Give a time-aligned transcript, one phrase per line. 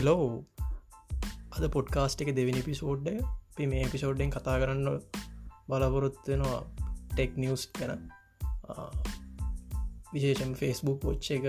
[0.00, 0.44] Hello
[1.52, 3.18] අද podcast එක දෙවිනි episode
[3.56, 4.86] පි මේ පිසෝඩ්ඩෙන් කතා කරන්න
[5.68, 6.60] බලාපොරොත්වෙනවා
[7.10, 8.00] ටෙක් නිවස් ගැන.
[10.12, 11.46] විශේෂෙන් ෆෙස්බුක් පොච්ච එක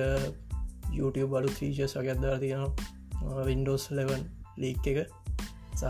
[0.97, 3.45] YouTube බලු ්‍රීචස් වගත්දා තියෙනවා.
[3.45, 4.23] වින්ඩෝස් ලවන්
[4.57, 4.99] ලීක් එක
[5.77, 5.85] සහ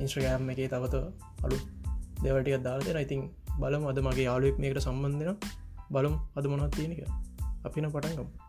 [0.00, 0.94] ඉන්ස්ට්‍රගෑම් එක තවත
[1.44, 1.58] අලු
[2.24, 3.20] දෙවටික දාල්තෙන ඉතින්
[3.60, 5.36] බලම අද මගේ යාලුවෙක් මේකට සම්බන්ධන
[5.90, 7.04] බලම් අද මොනත් තියෙනක
[7.64, 8.41] අපින පටන්ගම්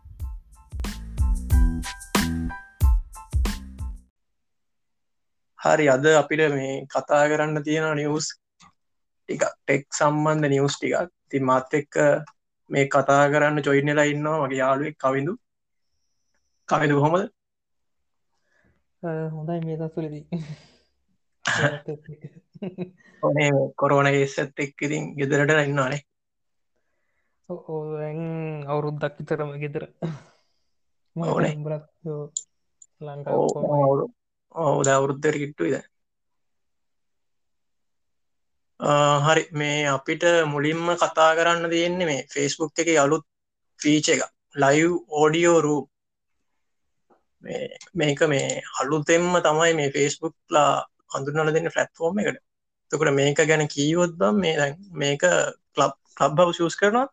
[5.63, 8.27] හරි අද අපිට මේ කතා කරන්න තියෙන නිවස්
[9.29, 11.09] ටික ටෙක් සම්බන්ධ නිවස් ටිකක්.
[11.29, 11.95] ති මත් එක්ක
[12.69, 15.33] මේ කතා කරන්න චොයින්නලා ඉන්නවා මගේ යාලුවෙක් කවිඳු.
[16.69, 17.23] කවිදු හොමද
[19.35, 20.23] හොඳයි මේ දස්සුලදී
[23.23, 23.49] ඕනේ
[23.79, 26.01] කොරෝන ගෙස්සත් එක්කිරින් ගෙදරට ඉන්නවානේ
[28.69, 29.83] අවුරුද්දක් විතරම ගෙදර.
[31.15, 31.55] ඕනේ
[33.01, 33.37] ලංකා
[34.55, 35.75] ඔවුද අවුරුද්ධර කිට්ටුයිද
[39.25, 43.25] හරි මේ අපිට මුලින්ම කතා කරන්න තියෙන්නේ මේ ෆෙස්බුක් එක අලුත්
[43.79, 44.21] ෆීච එක
[44.55, 45.77] ලයිව් ඕඩියෝරු
[47.93, 50.71] මේක මේ අලුතෙම්ම තමයි මේ ෆෙස්බුක්ලා
[51.11, 52.39] අඳුනල දෙන්න ෆලට්ෆෝර්ම් එකට.
[52.91, 55.23] තකට මේක ගැන කීවොත්බම් මේ මේක
[55.73, 57.07] කලබ් ලබ් බව ශස් කරනවා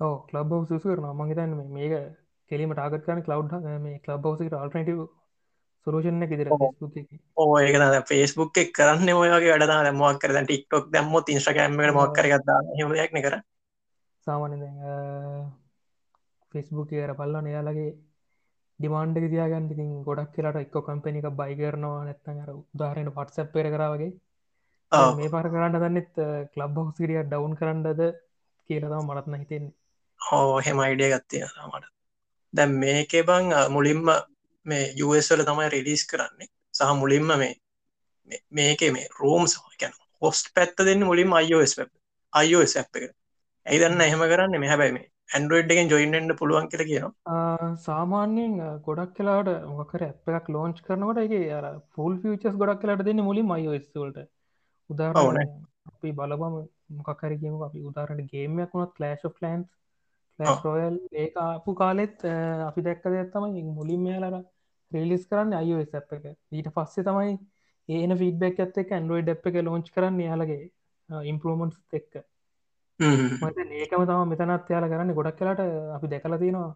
[0.00, 1.92] ඕ ලබ් සුස කරන මහිතන්න මේක
[2.50, 3.42] කෙලීම ටාගත් කන කලව්
[3.80, 5.04] මේ ලබ් ෝසිට අල්ටනටව
[5.86, 6.48] සුරෝෂණ කිදර
[7.36, 10.32] ඕ ඒක ෆේස්බුක් එක් කරන්න ඔයගේ වැඩ මොක් කර?
[10.38, 13.36] ටික්ටොක් දැම්මොත් ඉස්ට්‍රකෑම්මට මොක් කරගත්තා හමයක්න කර
[14.26, 14.58] සාමාන්‍ය
[16.52, 17.90] ෆෙස්බුක් කියර පල්ලන එයාලගේ
[18.80, 22.04] ඩිමාන්ඩ තියාගන්තිකින් ගොඩක් කියලට එක්ක කම්පැනික බයි කරනවා.
[22.06, 24.12] නැත්තන් අර උදාහරයට පටසැප් පෙර කරාවගේ
[25.16, 26.12] මේ පාර කරන්න දන්නෙත්
[26.52, 28.00] කලබ් හොස්සිරිය ඩවන්් කරන්නද
[28.70, 29.74] කියලතම මරත්න හිතෙන්නේ.
[30.20, 31.84] හෝ හෙම අයිඩිය ගත්තය මට.
[32.54, 34.02] දැම් මේකේ බං මුලින්ම
[34.66, 36.48] මේ යුවල තමයි රෙඩිස් කරන්නේ.
[36.74, 37.52] සහ මුලින්ම මේ
[38.52, 41.74] මේක මේ රෝම් සහකැන හොස්ට පැත්ත දෙන්න මුලින් අයිෝස්
[42.32, 43.10] අයිෝස් ඇ් එක
[43.66, 44.60] ඇයිදන්න එහෙම කරන්න?
[44.60, 47.74] මේ හැබැයි මේ ඇන්ඩරෝඩ් එකෙන් ජොයින්ට පුළුවන් කියල කියනවා.
[47.86, 48.56] සාමාන්‍යයෙන්
[48.86, 53.54] ගොඩක් කලාට මොකර ඇප් එකක් ලෝංච් කරනකට එක අර ෆුල් ෆිචස් ගොඩක් කලාට දෙන්න මුලින්
[53.58, 54.20] අයිෝස්වලට
[54.90, 55.40] උදාරන
[55.86, 56.56] අපි බලබම
[56.98, 59.24] මොකකරකම අපි උදාරට ගේමයක් වුණත් ලෑශ්
[60.38, 62.24] ලන්ස් ලෝයල් ඒ අපපු කාලෙත්
[62.68, 64.36] අපි දැක්ක දෙත්තම මුලින් මේලර
[64.92, 66.24] රිලිස් කරන්න iOS ඇ් එක.
[66.52, 67.34] ඊට පස්සේ තමයි
[67.88, 70.62] ඒන ෆීඩබැක් ඇත්ත එක ඇන්ඩරෝයිඩ් එ් එක ලෝච් කරන්න යාලගේ
[71.24, 72.22] ඉම්පරෝමන්ස් එක්ක.
[73.00, 75.14] ඒකම තම මෙතනත් යාල කරන්න.
[75.14, 75.62] ගොඩක් කලාට
[75.96, 76.72] අපි දැකල තියෙනවා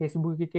[0.00, 0.56] ෆෙස්බුක්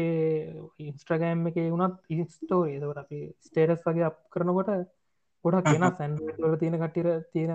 [0.80, 4.72] ඉන්ස්ට්‍රගෑම් එක වුණත් ඉස්ටෝරේ දවට අපි ස්ටේටස් වගේ අප් කරනකොට
[5.46, 7.54] ගොඩක් කියෙන සැන්වල තියෙන කට්ටිර තියෙන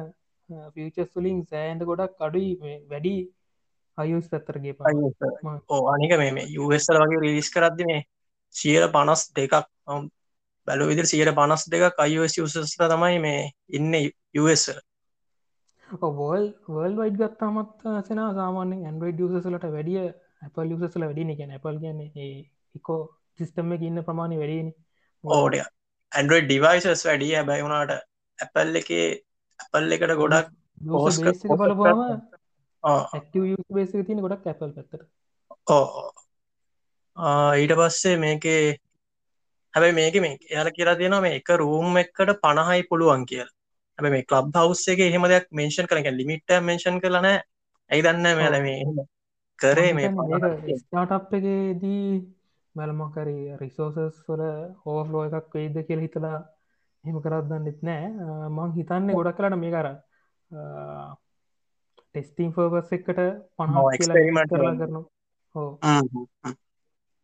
[0.75, 3.14] ෆිචස් වලින් සෑන්ඩ ගොඩක් අඩුයි වැඩි
[3.99, 4.75] අයුස් පැත්තරගේ
[5.69, 8.03] ඕ අනික මේ යුවස්සල වගේ රිලිස් කරද්දි මේ
[8.54, 9.54] සියල පනස් දෙකක්
[10.68, 13.40] බැලු විදිර සියට පනස් දෙක අයිස් යුසස්ල තමයි මේ
[13.70, 14.64] ඉන්න යස්
[16.12, 16.44] වල්.
[16.68, 20.00] වල් වයිඩ් ගත්තාමත් සෙන සාමානෙන් ඇන්ඩරෝයිඩ් යසලට වැඩිය
[20.42, 23.00] ඇපල් යුසල වැඩි එක ඇපල් ගැන එකෝ
[23.38, 24.72] සිිස්ටම් එක ඉන්න ප්‍රමාණි වැඩියන.
[25.24, 27.98] ඕඩ ඇන්ඩරෝයිඩ් ඩිවයිසස් වැඩිය හැබැයි වුණට
[28.38, 28.90] ඇපල් එක
[29.60, 30.48] ඇපල් එකට ගොඩක්
[30.80, 32.02] බලපුම
[32.84, 33.20] ඇ
[33.70, 35.06] බේසි තින ගොඩක් ඇපල් පැත්තර
[35.69, 36.10] ඕ
[37.17, 38.78] ඊට පස්සේ මේකේ
[39.75, 43.53] හැබයි මේක මේ එයාල කියලා තියෙනවා මේ එක රූම් එක්කට පණහයි පුළුවන් කියලා.
[43.99, 48.56] හැබ මේ කලබ් හවස් එක එහෙම දෙයක් මේෂන් කරන ලිමිට මේෂන් කරලන ඇයි දන්න මෙල
[48.62, 49.06] මේ
[49.59, 50.09] කරේ මේ
[50.78, 52.06] ස්ටාටප් එකදී
[52.75, 54.43] මැලමොකරි රිසෝසස් වල
[54.84, 56.39] හෝෆ්ලෝ එකක් වෙයිද කියල හිතලා
[57.05, 59.89] එහෙම කරත්දන්න එත් නෑ මං හිතන්නේ ගොඩක් කලට මේ කර
[62.09, 63.21] ටෙස්ටිං ෆර්වස් එකට පහ
[63.59, 65.05] කරලා කරනවා.
[65.55, 65.71] හෝ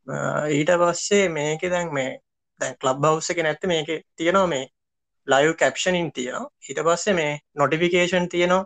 [0.08, 2.10] ඊට පස්සේ මේක දැන් මේ
[2.60, 4.64] දැන් කලබ් බවස්ස එක නැත්ත මේක තියෙනවා මේ
[5.28, 6.50] ලයිව් කැප්ෂනින් තියෙනවා.
[6.62, 8.64] ඊට පස්සේ මේ නොටිෆිකේෂන් තියෙනවා.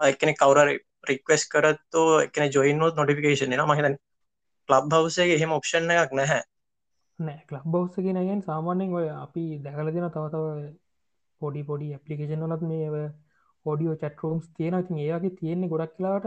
[0.00, 0.68] එකන කවර
[1.08, 3.98] රික්වස් කරත්තු එකන ජොයින්නොත් නොටිෆිකේෂන් න මහිත
[4.68, 6.42] ලබ් බවසේ එහෙම ඔප්ෂණ එකක් නැහැ.
[7.18, 10.46] නෑ ලබ් බවස්ස ගෙනගෙන් සාමාන්‍යෙන් ඔය අපි දැකල දෙන තවතව
[11.40, 13.04] පොඩි පොඩි ඇපලිකේෂන් වලත් මේ
[13.66, 16.26] ෝඩියෝ චටරෝම්ස් තියෙන ඉතින් ඒගේ තියෙන්නේ ගොඩක් කලාට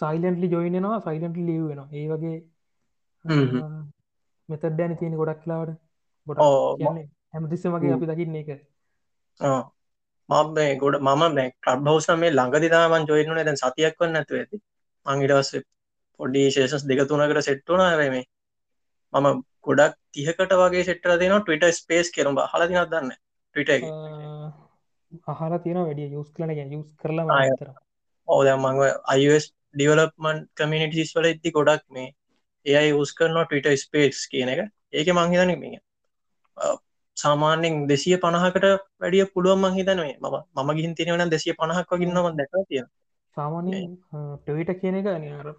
[0.00, 2.36] සයිලන්ටලි ජොයිනවා සයිලන්ට ලිය් වෙන ඒ වගේ
[4.48, 5.76] මෙතත් ෑන තියෙන ගොඩක් ලාවට.
[6.26, 6.38] ගොඩ
[7.32, 8.50] හැමතිස්ස වගේ අපි දකින්න එක.
[10.28, 14.34] මම ගොඩ මම මේ කබ් හවස මේ ළඟදිදාමන් ජොයිනුන දැන් සතියක් වන්න ඇතු.
[14.36, 14.56] ඇති
[15.06, 15.52] මංගිටවස්ස
[16.20, 18.16] පොඩි ශේෂස් දෙක තුනකට සෙට්ටුන රම
[19.12, 23.12] මම ගොඩක් තිහකට වගේ සෙට්ටර දෙන ටවිට ස්පේස් කෙරුම් හලදිනක් දන්න
[23.56, 23.70] ටවිට
[25.26, 27.38] අහලා තියෙන වැඩිය යුස් කලන යුස් කරලා
[28.28, 29.44] ඕද මංව අයිස්
[29.74, 32.08] ඩිවලප්මන් කමිනිටිස් වල ඉති ගොඩක් මේ
[32.66, 34.60] එය යස් කරනවා ටවිට ස්පේස් කියන එක.
[34.92, 35.80] ඒක මංහිතන මේ
[37.16, 38.64] සාමාන්‍යෙන් දෙසිය පණහකට
[39.00, 40.26] වැඩිය පුළුවන් මංහිතනවේ ම.
[40.56, 42.82] ම ගින් තිනවන දෙසිය පණහක් වගන්නම දැක තිය
[43.36, 43.80] සාමාන්‍ය
[44.44, 45.08] ටවිට කියන එක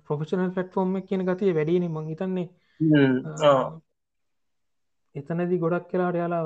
[0.07, 2.47] ප්‍රොෆෙෂනල් පටෆෝර්ම් කියන ගතිය වැඩියන මං හිතන්නේ.
[5.15, 6.43] එතනදි ගොඩක් කියලාට යාලා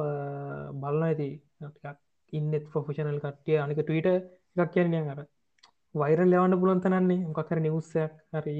[0.81, 1.29] බලන්න ඇති.
[2.33, 3.57] ඉන්නෙත් ප්‍රොෆෙෂනල් කට්ටිය.
[3.63, 5.19] අනික ටීට එකක් කියන්නේ අර
[5.95, 8.53] වෛරල් ලවන්න පුලන්තනන්නේ මොකක්කර නිවස්සයක් හරි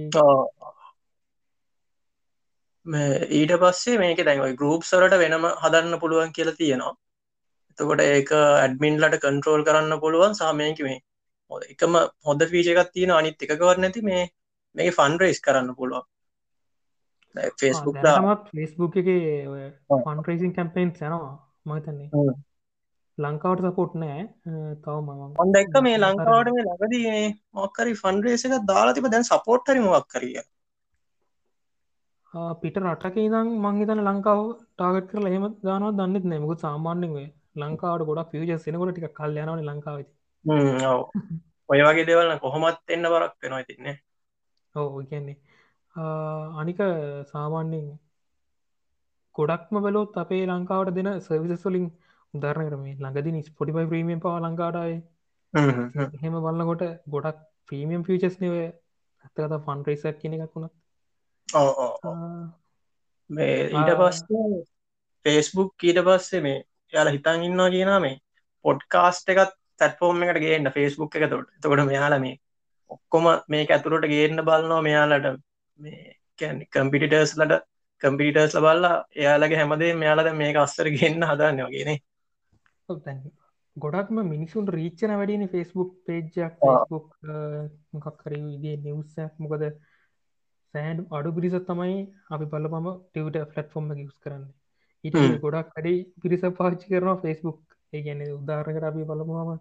[2.86, 6.94] ඊට පස්සේ මේක දැන්වයි ගරුප් සරට වෙනම හදන්න පුළුවන් කියලා තියෙනවා.
[7.72, 11.00] එතකොට ඒක ඇඩමින්ලට කන්ට්‍රෝල් කරන්න පුළුවන් සාමයක මේ
[11.52, 12.00] හොද එකම
[12.48, 14.24] ෆීච එකක් තියෙන අනිත් එකකවර නැති මේ
[14.76, 16.06] මේ ෆන් රේස් කරන්න පුළුවන්.
[17.60, 17.98] ෆෙස්බුක්
[18.52, 19.10] ෆෙස්බුක් එක
[20.06, 21.34] ෆන්රේසින් කැම්පේන්ස් යනවා
[21.68, 22.10] මතන්නේ
[23.18, 24.24] ලංකාවට සපොට් නෑ
[24.82, 29.82] තවම හොඳ එක්ක මේ ලංකාවට මේ ලඟදී මේ මොක්කරි ෆන්රේස එක දාලා තිබ දැන් සපෝට්ටරි
[29.82, 30.38] මොක් කරිය
[32.62, 38.54] පිට රටක ඉදම් මංහිතන ලංකාව ටාගට කරල එහෙම දානවා දන්නෙත් නෑමකු සාමාන්‍යෙන් ලංකාවට ගොඩක් පියජ
[38.60, 40.12] සෙනකොට ටික කල් යනවන ලංකාවති
[41.70, 43.96] ඔය වගේ දෙවල්න කොහොමත් එන්න බරක් වෙනවා තින්නේ
[44.76, 45.38] ඕ කියන්නේ.
[46.56, 46.80] අනික
[47.26, 47.88] සාමාන්‍යෙන්
[49.36, 51.88] ගොඩක්ම බලොත් අපේ ලංකාවට දෙන සර්විසස්වලින්
[52.34, 52.86] උදාරණ කරම.
[52.96, 54.96] ළඟදි ස්පොටිපයි ප්‍රීමියම් පා ලංකාටයි
[55.54, 57.38] එහෙම බලන්නකොට ගොඩක්
[57.68, 58.56] ප්‍රීමියම් ෆිචස් නව
[59.26, 60.74] ඇත්තකත ෆන් රේසක් කියන එකක් වුණත්
[63.30, 64.62] මේ ඊට පස්සේ
[65.26, 66.64] ෆේස්බුක් ඊට පස්සේ මේ
[66.94, 68.16] යාලා හිතන් ඉන්නවා කියන මේ
[68.66, 72.40] පොඩ්කාස්ට එකත් තැට්ෆෝර්ම් එකට ගේන්න ෆේස්බුක් එක තොට තකොට මෙයාල මේ
[72.90, 75.30] ඔක්කොම මේක ඇතුළට ගේන්න බලනවා මෙයාලට
[75.80, 76.02] මේ
[76.40, 77.56] කැන් කම්පිටිටර්ස්ලට
[78.02, 81.98] කම්පිටර්ස් ලබල්ලා එයාලගේ හැමදේ මෙයාලද මේක අස්සර ගන්න හදන්න වගේනේ
[83.78, 87.08] ගොඩක්ම මිනිසුන් රීච්චන වැඩිනි ෆෙස්බුක් පේජ්ජක් ෆස්බුක්
[87.94, 89.64] මොකක්කර විදිේ නිවසයක් මොකද
[90.74, 91.98] සෑන් අඩු පිරිසත් තමයි
[92.30, 94.46] අපි බලපම ටවට ෆලට්ෆෝර්ම් යස් කරන්න.
[95.04, 97.60] ඉට ගොඩක් අඩි පිරිස පාච්චි කරන ෆෙස්බුක්
[97.94, 99.52] ඒ ගැන උදාරකට අපි බලපුම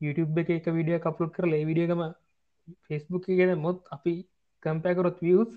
[0.00, 2.02] YouTube එක එක විඩිය කපුට් කර ලේ විඩියගම
[2.84, 4.14] ෆෙස්බුක් ගැන මොත් අපි
[4.62, 5.50] කම්පෑකරොත් වියස්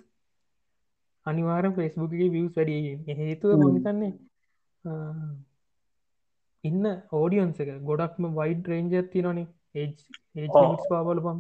[1.26, 4.14] අනිවාරම් ෆෙස්බුක්ගේ වියස් වැඩිය හේතුව මහිතන්නේ
[6.64, 9.96] ඉන්න ඕඩියන්ස එක ගොඩක්ම වයිඩ් රේන්ජ තිනනේ ඒජ්
[10.86, 11.40] පාවල පම්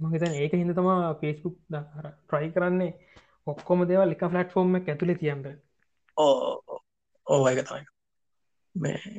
[0.00, 2.92] මහිතන් ඒක හිද තමා ෆෙස්බුක් දර ට්‍රයි කරන්නේ.
[3.46, 5.46] ඔක්කොම දෙවල් එක ෆලට් ෆෝර්ම ඇතුළ තියන්ට
[6.16, 6.80] ඕ
[7.26, 7.84] ඕයක තමයි.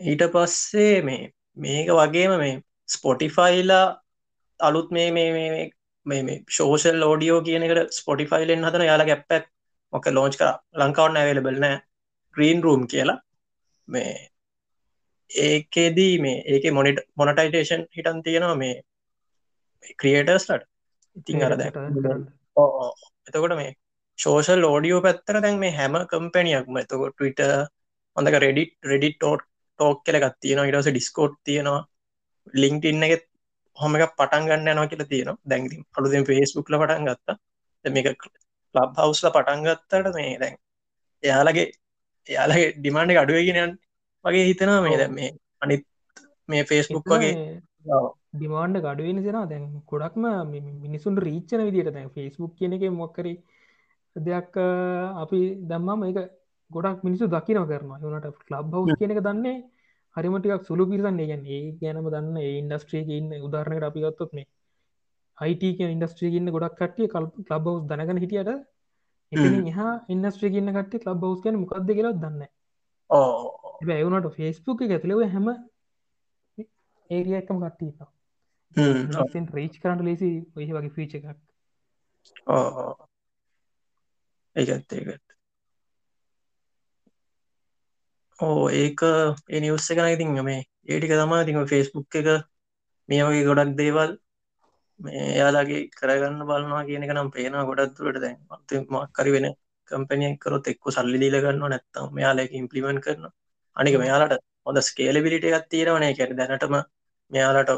[0.03, 3.85] ඊට පස්සේ මේ මේක වගේම මේ ස්පොටිෆයිලා
[4.59, 5.33] අලුත් මේ මේ
[6.05, 9.51] මේ ශෝෂල් ෝඩියෝ කියනකට ස්පොටිෆයිලෙන් හතන යාලා ගැප්පක්
[9.93, 10.53] මොක ලෝච් කර?
[10.75, 11.83] ලංකාවන්න ඇවලබල් නෑ.
[12.35, 13.19] ග්‍රීන් රූම් කියලා.
[13.87, 14.11] මේ
[15.31, 18.75] ඒකේදී මේ ඒක මොනිට මොනටයිටේෂන් හිටන් තියෙනවා මේ
[19.95, 20.63] ක්‍රියටර්ස්ලට
[21.15, 21.71] ඉතින් අර දැ
[23.27, 23.71] එතකොට මේ
[24.19, 27.41] ශෝෂල් ෝඩියෝ පැත්තර දැන් මේ හැම කම්පැනියක්ම එතකොට ටවිට
[28.17, 29.43] හොඳක රෙඩිට් රෙඩිට් ටෝට්
[29.79, 30.67] ටෝක් කියලගත් තියෙනවා.
[30.67, 31.81] ඉටස ඩිස්කෝට් තියෙනවා.
[32.53, 33.25] ලිංක්ට ඉන්න එකෙත්
[33.77, 35.41] හොම එක පටන් ගන්න යනවා කියලා තියෙනවා.
[35.45, 37.37] දැන්ති අලුදෙන් ෆේස්බුක්ල පටන් ගත්තා.
[37.85, 38.07] මේක
[38.75, 40.55] ලබ් හවස්ල පටන් ගත්තට මේ දැන්
[41.23, 41.67] එයාලගේ
[42.29, 43.73] එයාලගේ ඩිමාන්ඩ අඩුවගෙනයන්
[44.25, 45.83] වගේ හිතනවා මේ දැ මේ අනිත්
[46.49, 47.33] මේ ෆේස්බුක් වගේ
[48.35, 50.25] ඩිමාන්ඩ ගඩුවෙන දෙෙන දැන් ගොඩක්ම
[50.83, 53.27] මිනිසුන් රීච්චන විදිට දැන් ෆේස්බුක් කියන එක මොක්කර
[54.15, 54.57] දෙයක්
[55.17, 56.17] අපි දම්මම එක
[56.71, 57.99] ගොඩක් මිනිසු දකිනව කරනවා.
[57.99, 59.57] යනට ලබ් හවස් කියන එක දන්නේ
[60.15, 64.47] හරිමටික් සුළු පිරිසන්න ගැන ඒ ගැනම දන්න ඒ ඉන්ඩස්ට්‍රියක ඉන්න උදාරණයට අපි ගත්තොත් මේ
[65.37, 68.51] අයිට ඉන්ඩස්ට්‍රිය ඉන්න ගොඩක් කටිය කල් ලබ් හවස් දනගන හිටියට
[69.31, 72.43] එ හා ඉන්ඩස්ට්‍රිය ඉන්න කට ලබ් හවස් කියන මොකක්ද කියලා දන්න
[73.09, 73.55] ඕ
[73.91, 75.47] ඇවුනට ෆේස්බුක් ඇතුලව හැම
[77.09, 77.59] ඒරිය එකම
[78.75, 81.27] කට්ටීපා රීච් කරට ලේසි ඔය වගේ ෆීච එකක්.
[84.55, 85.25] ඒගත් ඒගත්
[88.39, 89.01] ඕ ඒක
[89.49, 92.29] එනිවස්ස කන ඉතින් මේ ඒටික තමා තිම ෆෙස්බුක් එක
[93.09, 94.11] මේ වගේ ගොඩක් දේවල්
[94.99, 98.37] මේ එයාලාගේ කරගන්න බලනවා කියනක නම් පේනවා ගොඩක් තුරට දැන්.
[98.93, 99.47] මක්කරි වෙන
[99.91, 103.25] කම්පනියක් කරොත් එක්ක සල්ලි දීල ගන්න නැත්තම් මෙයාලක ඉම්පලිමෙන්ට් කරන
[103.77, 106.75] අනික මෙයාලට හොඳ ස්කේල බිලිට එකත් තියෙනවනේ කැන දැනටම
[107.31, 107.71] මෙයාලට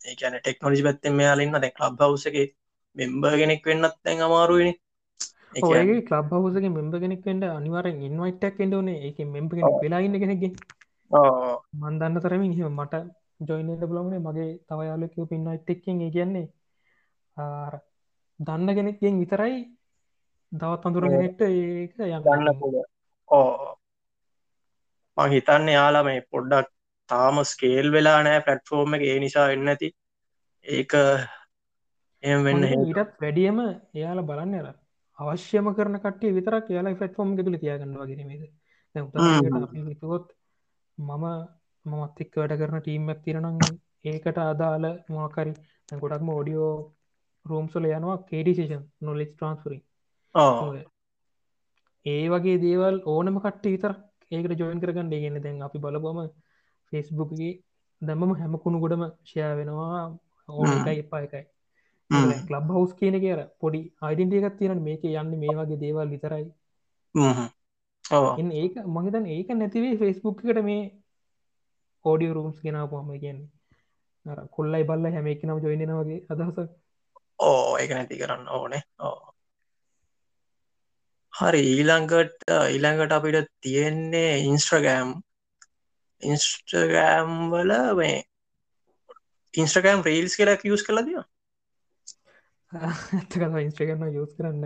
[0.00, 2.46] ඒකන ටෙක්නොලජි පැත්තෙන් මෙයාලන්න දැ ලබ් හවසගේ
[2.96, 4.72] මෙම්බ කෙනෙක් වෙන්නත් දැන් අමාරුවනි
[5.54, 10.52] ඒගේ ලබ් හවසගේ මෙම්බ කෙනෙක් වෙන්ට අනිවාරෙන් ඉන්වයිටක් එෙන්ඩන ඒක මෙම්බ කෙනෙක් වෙලාඉන්න කෙනෙගේ
[11.80, 13.02] මන්දන්න තරමින් හිම මට
[13.40, 16.46] ජොයිනට බලවනේ මගේ තවයාලකව පින්නයිට්ටෙක්කින් කියන්නේ
[18.40, 19.56] දන්න කෙනෙක්ගෙන් විතරයි
[20.52, 22.78] දවත් අඳුර කෙනෙක්ට ඒක යගන්න පුල
[23.28, 23.76] ඕ
[25.16, 26.75] මං හිතන්න යාලා මේ පොඩ්ඩක්
[27.08, 29.02] තාම ස්කේල් වෙලා නෑ පලට්ෆෝර්ම් එක.
[29.04, 29.94] ඒ නිසා වෙන්න ඇති.
[30.64, 30.92] ඒක
[32.22, 33.58] එම වෙන්න ඊටත් වැඩියම
[33.94, 34.68] එයාලා බලන්න ඇර
[35.18, 38.42] අවශ්‍යම කරන කටිය විතර කියලා ෆටෆෝම් ගෙතුල තියාගන්න වගෙනමේද
[38.94, 40.26] උදාරණයට අපි විතුවොත්
[40.98, 41.24] මම
[41.86, 43.60] මමත් එක් වැඩ කරන ටීම්මක් තිරනම්
[44.06, 45.52] ඒකට අදාල මොකරි
[45.94, 46.72] ගොඩක්ම ෝඩියෝ
[47.46, 49.78] රෝම්සල යනවා කේඩිසේෂන් නොලෙස් ට්‍රන්ස්පරි
[52.06, 53.94] ඒ වගේ දේවල් ඕනම කට විතර
[54.30, 56.20] ඒකට ජොයින් කරගන්න ගෙන දැන් අපි බලබම
[56.92, 57.52] ෆෙස්බුක්ගේ
[58.02, 60.00] දැමම හැමකුණු ගොඩම ෂය වෙනවා.
[60.48, 61.44] ඕන එකයි එපා එකයි.
[62.50, 66.46] ලබ් හවස් කියන කියර පොඩි අයිඩන්ටියකත් තියෙන මේක යන්න මේ වගේ දේවල් විතරයි.
[68.54, 70.82] ඒක මහිතන් ඒක නැතිවේ ෆෙස්බුක්කට මේ
[72.04, 73.48] ඕඩිය රූම්ස් ගෙනාපුහම කියන්නේ.
[74.56, 76.58] කොල්ලයි බල්ල හැම එක නම් ජොයිනනවගේ අදහස
[77.38, 78.82] ඕ ඒක නැති කරන්න ඕනේ.
[79.00, 79.18] ඕ
[81.32, 85.08] හරි ඊළඟට ඊළඟට අපිට තියෙන්නේ ඉන්ස්ට්‍රගෑම්
[86.22, 88.18] ඉන්ස්ටගෑම් වල මේ
[89.54, 91.18] ඉන්ස්ට්‍රගෑම් රේල්ස් කියලක් යස් කලා දිය
[92.72, 94.64] ඇතක ඉන්ස්ට්‍රගම යස් කරන්න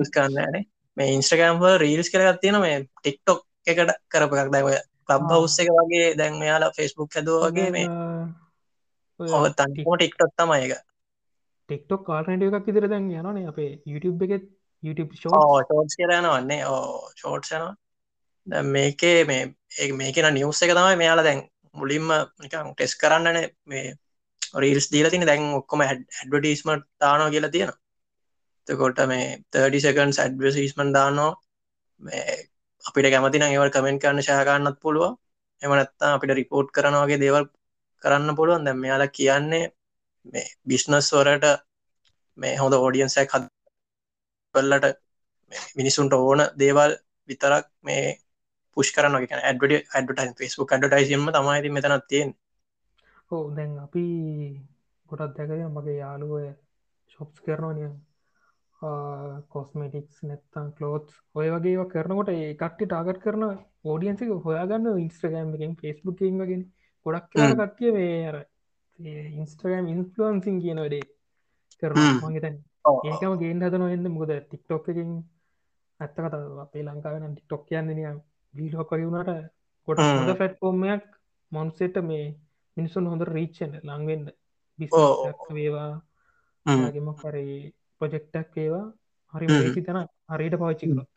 [0.00, 0.64] යස් කරන්නනේ
[0.96, 4.74] මේ ඉන්ස්ට්‍රගෑම් රීල්ස් කරගත් තියෙන මේ ටික්ටොක් එකට කරපයක් දැවය
[5.08, 7.88] ලබ් හවස් එක වගේ දැන් මෙයාලා ෆෙස්බුක් හැදුව වගේ මේ
[9.20, 10.84] ඔ තන්කම ටික්ටොක් තමයි එක
[11.68, 14.44] ටෙක්ටොක් කාල්නට එකක් ඉදිර දැන් යනනේ අපේ YouTube එකෙත්
[14.82, 18.62] YouTube ෂෝට්ස් කරනවන්නේ ඕ ෂෝට්ස් යනවා.
[18.66, 21.40] මේකේ මේ ඒ මේකෙන නිවස් එක තමයි මෙයාලා දැන්
[21.74, 22.08] මුලින්ම
[22.38, 23.86] නිකං ටෙස් කරන්නන මේ
[24.56, 27.72] රීල්ස් දීල තින දැන් ඔක්කොම ඇඩ්වටීස්මට තානෝ කියලා තියෙන
[28.66, 31.30] තකොට මේ 30 සකන්ස් ඇඩ්වසිස්මන් දානෝ
[32.02, 32.26] මේ
[32.84, 35.16] අපිට කැමතින ඒවල් කමෙන්ට් කරන්න ශයකාන්නත් පුළුව
[35.62, 37.44] එමනත්තා අපිට රිපෝට් කරනවාගේ දේවල්
[38.02, 38.64] කරන්න පුළුවන්.
[38.64, 39.64] දැම් මෙයාලා කියන්නේ
[40.26, 41.46] මේ බිස්නස් වරට
[42.38, 43.44] මේ හොඳ ෝඩියන්සැක් හද
[44.54, 44.86] පල්ලට
[45.76, 46.92] මිනිසුන්ට ඕන දේවල්
[47.28, 48.04] විතරක් මේ
[48.78, 52.34] පුෂ් කරන ඇඩ ඇඩටයින් ෆස්බුක් අඩටයිසිම තමයි මෙතනත් තියෙන්
[53.30, 54.04] හෝ දැන් අපි
[55.10, 56.34] ගොඩත් දැකය මගේ යාළුව
[57.10, 57.90] ශොප්ස් කරනවනිය
[59.48, 63.44] කොස්මටික්ස් නැත්තන් කලෝත් ඔය වගේ කරනකොට ඒකට්ටි ටාගට කරන
[63.84, 66.62] ෝඩියන්සික හොයාගන්න ඉන්ස්ට්‍රගෑම් එකෙන් ෆෙස්බුකින් වගෙන
[67.06, 68.38] ගොඩක් කට්ටිය මේ අර
[69.34, 71.04] ඉන්ස්ට්‍රගෑම් ඉන්ෆලන්සින් කියන වැඩේ
[71.82, 72.56] කරන මගේතැන්
[73.04, 75.12] ඒකම ගේන් හදන එන්න මුද ටික්ටොක් එකින්.
[76.00, 78.16] ඇත්ත කත අපේ ලංකාවෙන ටික්ටොක් කියන්නේය
[78.58, 79.32] වීලෝක් වගේ වුණට
[79.88, 81.04] ගොඩ හොඳ ෆැට්ෆෝර්මයක්
[81.52, 82.26] මොන්සෙට මේ
[82.76, 84.32] මිනිසුන් හොඳ රීච්චන ලංවෙන්ඩ
[84.78, 84.96] බිස්
[85.52, 85.92] වේවා.
[86.92, 87.60] ගෙම කරේ
[88.00, 88.86] ප්‍රජෙක්්ටක් ඒවා
[89.34, 91.08] හරි තැන හරියට පවච්චි කරොත්.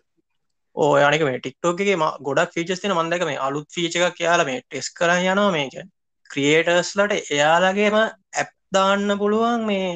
[0.75, 5.11] ඕ යනික මේ ටික්ටෝක්ගේ ගොඩක් ෆීචස්තින මන්දක මේ අලුත් ෆීච එක කියලා මේ ටෙස් කර
[5.15, 5.75] යනවා මේක.
[6.29, 9.89] ක්‍රියේටර්ස්ලට එයාලගේම ඇප් දාන්න පුළුවන් මේ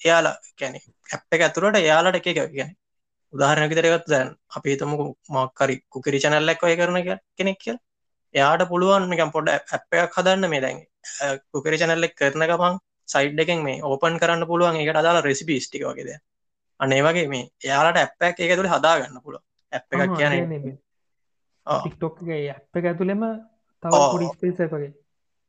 [0.00, 0.80] එයාලා කැනෙ
[1.10, 2.76] ඇප් එක ඇතුරට එයාලට එක ගැන
[3.32, 6.98] උදාහරණක තරගත් දැන් අපි තමක මක්කරි කුකිරි චනල්ලක් ඔය කරන
[7.36, 7.76] කෙනෙක් කිය
[8.34, 10.78] එයාට පුළුවන් මේකම් පොඩ ඇප් එකක් හදන්න මේ දැන්
[11.52, 16.10] කුකිරි චනල්ලෙක් කරන ගමන් සයිඩ් එකෙන් මේ ඕපන් කරන්න පුළුවන් එකට අදාලා රෙසිපි ස්ටික වගේද
[16.80, 20.34] අනේ වගේ මේ එයාලට ඇප් එක එක තුළ හදාගන්න පුළුව ඇප් එකක් කියන
[21.66, 23.24] ටික්ටොක්ගේ ඇප් එක ඇතුළෙම
[23.82, 24.90] තව පොඩි ස්පේසකගේ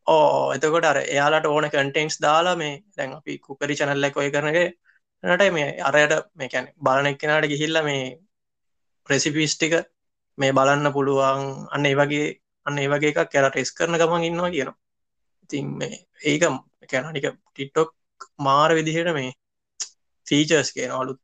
[0.07, 4.67] ඕ එතකොට අර එයාලට ඕන කටෙන්ක්ස් දාලා මේ දැන් අපි කුකරි චනල්ලක් ඔය කරනගේ
[5.23, 8.03] නට මේ අරයට මේකැන බලන එක්කෙනට ගිහිල්ල මේ
[9.09, 9.73] ප්‍රෙසිපිස්ටික
[10.37, 12.27] මේ බලන්න පුළුවන් අන්න ඒ වගේ
[12.65, 14.77] අන්න ඒ වගේ එකක් කැර ටෙස් කරන ගමන් ඉන්නවා කියනවා.
[15.43, 16.43] ඉතින් මේ ඒක
[16.89, 17.91] කැනටික ටිට්ටොක්
[18.39, 19.31] මාර විදිහට මේ
[20.27, 21.19] ෆීචර්ස් කියන අලුත්.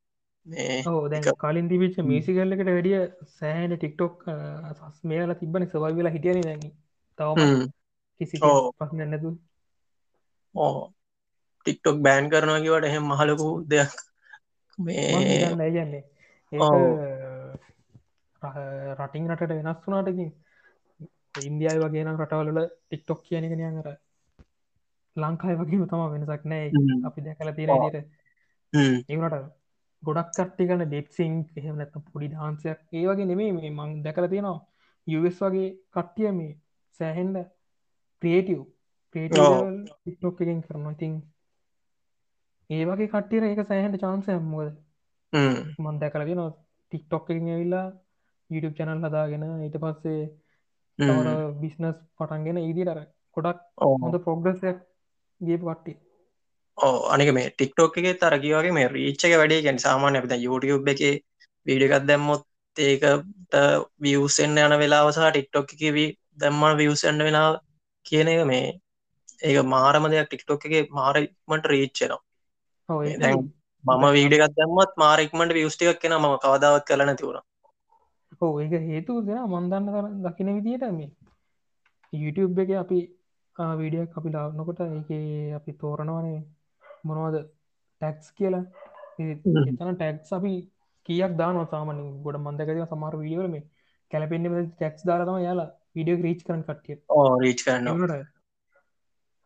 [1.42, 3.00] කලින් තිබිච මේසිකල්ලකට වැඩිය
[3.39, 4.27] සෑහන ටික්ටොක්
[4.74, 6.62] සස් මේල තිබන සවයි වෙලා හිටියන දැන.
[7.20, 7.68] තවම
[8.22, 9.32] කිසි පස් නැතු
[10.56, 10.94] ඕ
[11.68, 13.94] ටික්ටොක් බෑන් කරනවා කිවට එහෙම මහලකු දෙයක්
[14.78, 15.08] මේ
[15.78, 16.04] යන්නේ
[18.98, 20.30] රටින් රටට වෙනස් වුනාටකින්
[21.44, 23.90] ඉන්දියාව වගේන රටවලල ටික්ටොක් කියන කෙනයර
[25.16, 26.68] ලංකායි වගේම තම වෙනසක් නෑ.
[27.08, 27.98] අපි දැකල තියෙන ට
[29.10, 29.36] ඒනට
[30.04, 34.60] ගොඩක් කට්ටි කන ඩෙක්සිං එහෙම නැත පොඩි දාන්සයක් ඒ වගේ නෙමේ මේ මං දැකල තියෙනවා.
[35.08, 36.52] යස් වගේ කට්ටිය මේ
[37.00, 37.38] සෑහෙන්ඩ
[38.22, 38.62] ක්‍රියටව්
[39.16, 40.96] ටික්ටොක් එකෙන් කරනවා.
[40.98, 41.14] ඉතින්
[42.70, 44.74] ඒ වගේ කට්ටිර ඒක සෑහන්ට චාන්සය මොද
[45.80, 46.52] මන් දැකලගෙන න
[46.92, 47.86] ටික්ටොක් එකින් ඇවිල්ලා
[48.50, 50.20] YouTube චැනල් හදාගෙන ඊට පස්සේ
[51.00, 51.30] තවර
[51.62, 53.00] බිස්නස් පටන්ගෙන ඉදිරර
[53.38, 53.64] කොඩක්
[54.04, 54.78] හොඳ පොග්‍රසයක්
[55.42, 55.94] ගේ පට්ටි
[56.78, 59.62] ඕ අනික මේ ටික්ටෝක් එක තරකිවගේ මේ රීච්චක වැඩේ.
[59.62, 61.02] ගැන සාමාන්‍ය අපිත YouTube එක
[61.66, 62.44] වීඩිකත් දැම්මොත්
[62.78, 63.56] ඒකට
[64.04, 67.50] වියසෙන්න්න යන වෙලාවසහ ටික්ටොක් එකවී දැම්මන වියසෙන්න්න වෙලා
[68.06, 68.66] කියන එක මේ
[69.44, 70.28] ඒක මාරම දෙයක්.
[70.28, 72.26] ටික්ටොක් එක මාරමට රීච්චනවා
[72.89, 77.41] මම වීඩිකත් දැම්මත් මාරෙක්මට වියස්ටික් කෙන ම කවදාවත් කලන තිවුණ
[78.41, 81.10] හෝ ඒක හේතු දෙෙන මන්දන්න කර දකින විදිට මේ
[82.13, 83.00] YouTube එක අපි
[83.75, 85.12] වීඩියක් අපි ලාවනකොට එක
[85.56, 86.39] අපි තෝරණවනේ
[87.03, 87.38] මොනවද
[88.01, 88.65] ටැක්ස් කියලා.
[89.20, 90.53] එතන ටැක්ස් අපි
[91.10, 93.56] කියක් දාන සාමන ගොඩ මන්දකද සමාර වීඩියෝම
[94.12, 96.98] කැලපෙන්න්න ටැක්ස් දාරතම යාලා විඩියෝ රීච් කරන කටිය
[97.41, 98.27] රීච් කරන්න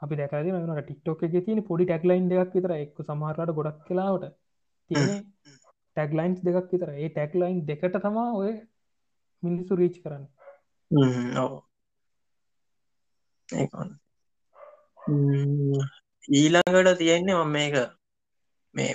[0.01, 4.31] අපි දැකද වනට ටික්ටෝක එක තියෙන පොඩි ටැක්ලයින් දෙයක් විතර එක් සමහරට ගොඩක් කලාවට
[4.91, 5.11] තියෙන
[5.97, 8.53] ටැක්ලයින්ස් දෙකක් විතර ඒ ටැක්ලයින් දෙකට තමා ඔය
[9.43, 10.25] මිනිස්සු රීච් කරන්න.
[11.37, 11.53] ඔව.
[16.31, 17.75] ඊළඟට තියෙන්නේ මම මේක
[18.75, 18.91] මේ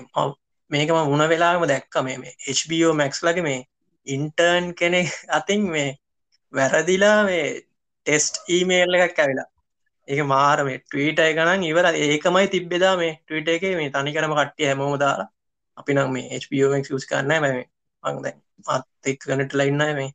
[0.71, 3.61] මේකම මුණ වෙලාම දැක්ක මේ මේ HBO මැක්ස් ලගේ මේ
[4.07, 5.91] ඉන්ටර්න් කෙනෙක් අතින් මේ
[6.53, 7.45] වැරදිලා මේ
[8.07, 9.51] ටෙස්ට් ඊමේල් එකක් ඇවිලා
[10.09, 14.99] ඒක මාර මේ ට්‍රීට ගණන් ඉවර ඒකමයි තිබ්බෙදා මේ ට්‍රීට එක මේ තනිකරම කට්ටිය හැමෝම
[14.99, 15.29] දාලා
[15.77, 17.65] අපි නම් මේ HBOමක් යස් කරන්න මේ
[18.05, 18.27] මංද
[18.67, 20.11] මත් එක් ගනට ලයින්න මේ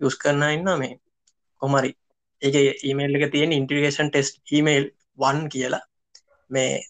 [0.00, 0.94] යස් කරන්න ඉන්න මේ
[1.62, 1.90] කොමරි
[2.42, 4.86] ඒක ඊමේල් එක තියෙන ඉන්ට්‍රිගේෂන් ටෙස්ට් ඊමේල්
[5.18, 5.82] වන් කියලා.
[6.50, 6.80] මේ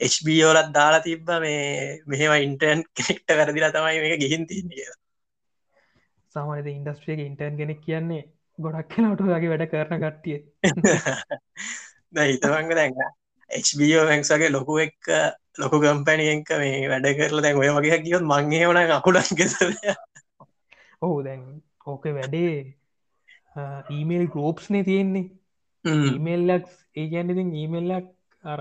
[0.00, 4.98] HBෝලත් දාලා තිබ්බ මේ මෙහෙම ඉන්ටර්න් කෙනෙක්ට කරදිලා තමයි මේක ගිහින් තින්න කියලා.
[6.34, 8.22] සාමානද ඉන්ඩස්ට්‍රියක ඉන්ටර්න් කෙනෙක් කියන්නේ
[8.60, 10.38] ගොඩක් කෙනට වගේ වැඩ කරන කට්ටිය.
[12.30, 13.00] හිතවංග දැන්න
[13.50, 15.10] HBෝ මැක්සගේ ලොකු එක්
[15.58, 19.72] ලොකු ගම්පැනියෙන්ක මේ වැඩ කරලා දැන් ඔය වගේ කියොත් මංගේ වන අකුඩක් ගෙසල
[21.02, 21.42] ඔහු දැන්
[21.86, 22.54] ඕක වැඩේ
[23.90, 25.26] ඊමේල් ගෝප්ස්නේ තියෙන්නේ.
[25.84, 28.06] ඊමේල්ලක් ඒ ගැන්න ඉතින් ඊමේල්ලක්
[28.44, 28.60] අර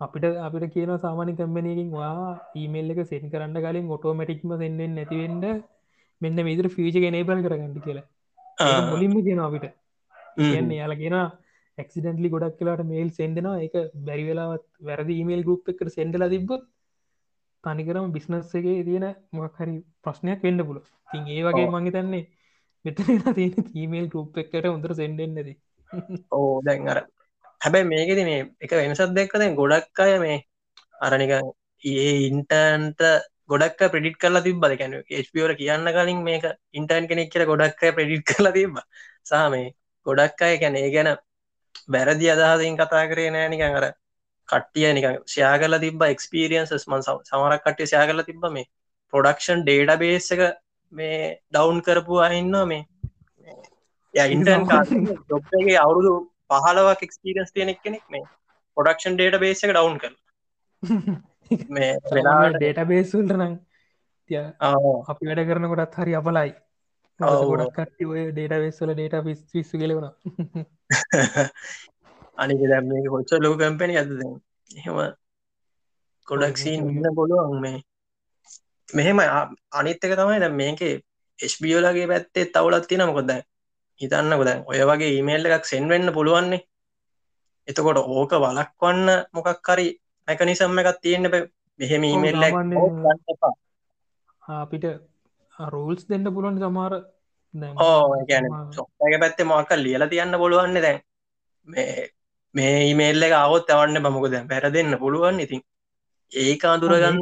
[0.00, 5.46] අපිට අපිට කියන සාමානි කම්පනයකින් වා ඊමේල් එක සෙන් කරන්න කලින් ඔටෝමටික්ම සෙන්ෙන් නැතිවෙන්ඩ
[6.20, 8.06] මෙන්න විදිර ෆීච ගෙනේබල් කරගන්නඩි කියලා
[8.58, 9.66] මුලින්ම කියෙන අපිට.
[10.36, 11.16] කියන්න යාල කියෙන
[11.78, 13.74] ඇක්සිඩන්ටලි ගොඩක් කියලාට මේල් සෙන්ඩෙනවා එක
[14.06, 16.62] බැරි වෙලාවත් වැරදි ඊමේල් ගුප් එකට සෙන්ඩල තිබ්බොත්
[17.64, 22.24] තනිකරම බිස්නස්සගේ තියෙන මොක් හරි ප්‍රශ්නයක් වෙන්න පුල තින් ඒ වගේ මංගි තන්නේ
[22.84, 25.52] මෙතන තියෙන ඊමේල් ගුප් එකට හොඳර සෙන්ඩෙන්නද
[26.32, 26.98] ඕ දැන් අර
[27.60, 30.38] හැබැයි මේකෙද මේ එක වෙනසත් දෙක්ක දැන් ගොඩක් අය මේ
[31.00, 31.32] අරනික
[31.82, 33.02] ඒ ඉන්ටන්ට
[33.48, 34.72] ගොඩක් ප්‍රඩිට් කරලා තිබ්බද?
[34.76, 38.80] කැන ස්පියෝර කියන්න කලින් මේක ඉන්ටර්න් කෙනෙක් කියල ගොඩක් ප්‍රඩිට් කරලා තිබ
[39.24, 39.54] සාම
[40.06, 41.12] ගොඩක් අය කැන ඒ ගැන
[41.88, 43.86] බැරදි අදහසින් කතා කරේ නෑ නිකන් අර
[44.48, 45.06] කට්ටිය නික
[45.62, 48.66] කරලා තිබ එක්ස්පිරියන්සස් මන් සමරක් කට්ටිය කරලා තිබ මේ
[49.12, 50.42] පොඩක්ෂන් ඩේඩ බේස් එක
[50.92, 52.82] මේ ඩවුන් කරපු අඉන්න මේ.
[54.14, 54.66] ඉන්ටන්
[55.32, 56.12] ොප්ගේ අවුරුදු
[56.50, 58.26] පහලවක් එක්ස්පිරියන්ස් තියෙනෙක් කෙනෙක් මේ
[58.76, 60.14] පොඩක්ෂන් ඩේට බේස එක ඩවුන් කර
[61.68, 61.92] මේ
[62.52, 63.58] ඩේට බේසුල්ට නං
[65.06, 66.54] අපි වැඩ කරනකොටත් හරි අපලයි.
[67.20, 70.10] ගොඩක් කට්ටි ඔය ඩේට වෙස්සල ඩේට පිස් විස්සු කෙලෙවුණ
[72.36, 74.10] අනික දැම් මේ හොච්ච ලෝ කම්පැනි ඇද
[74.70, 74.98] එහෙම
[76.28, 77.78] කොඩක්සී ඉන්න බොලුවන් මේ.
[78.88, 79.18] මෙහෙම
[79.72, 80.94] අනිත්තක තමයි දැ මේකේ
[81.38, 83.30] එස්බියෝලගේ පැත්තේ තවලත් තින මොකොද
[84.00, 86.66] හිතන්න කොද ඔය වගේ ඊමේල් එකක් සෙන්වෙන්න පුළුවන්නේ.
[87.68, 89.86] එතකොට ඕක වලක්වන්න මොකක් හරි
[90.28, 91.34] මැකනිසම්ම එකක් තියෙන්න්න
[91.80, 92.44] මෙහෙම ඊමේල්
[94.56, 94.86] අපිට
[95.56, 96.94] රූල්ස් දෙන්න පුළුවන් සමාර
[97.78, 98.88] ඕ ගැන සොක
[99.20, 101.00] පැත්තේ මොක ලියල තියන්න පුළුවන්න දැන්.
[101.66, 102.10] මේ
[102.54, 105.62] මේ ඉමේල්ල එක අවත් අවන්න බමක දැන් පැර දෙන්න පුළුවන් ඉතින්.
[106.32, 107.18] ඒක අඳුරගන්න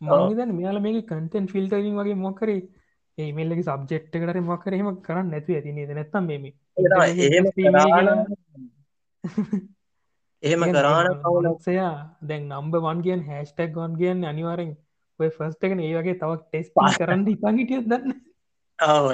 [0.00, 2.60] මංදන් මෙයාල මේ කටන් ෆිල්ටරින් වගේ මොකරේ
[3.18, 5.90] ඒමල්ලක සබ්ජෙට් එකට මක්කරහෙම කරන්න නැතු ඇති නද?
[5.92, 6.44] නැත්තම් මෙම
[10.44, 14.74] එහෙම කරාන කවලක්සයා දැන් නම්බ වන් කියන් හැස්ටක් වන් කියන්න අනිවාරෙන්
[15.20, 15.80] ඔය ෆස්ට එකන.
[15.80, 18.12] ඒ වගේ තවක් ටෙස් කරන්න ඉපංගිටිය දන්න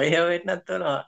[0.01, 0.99] ඒ වෙන්නත්වනවා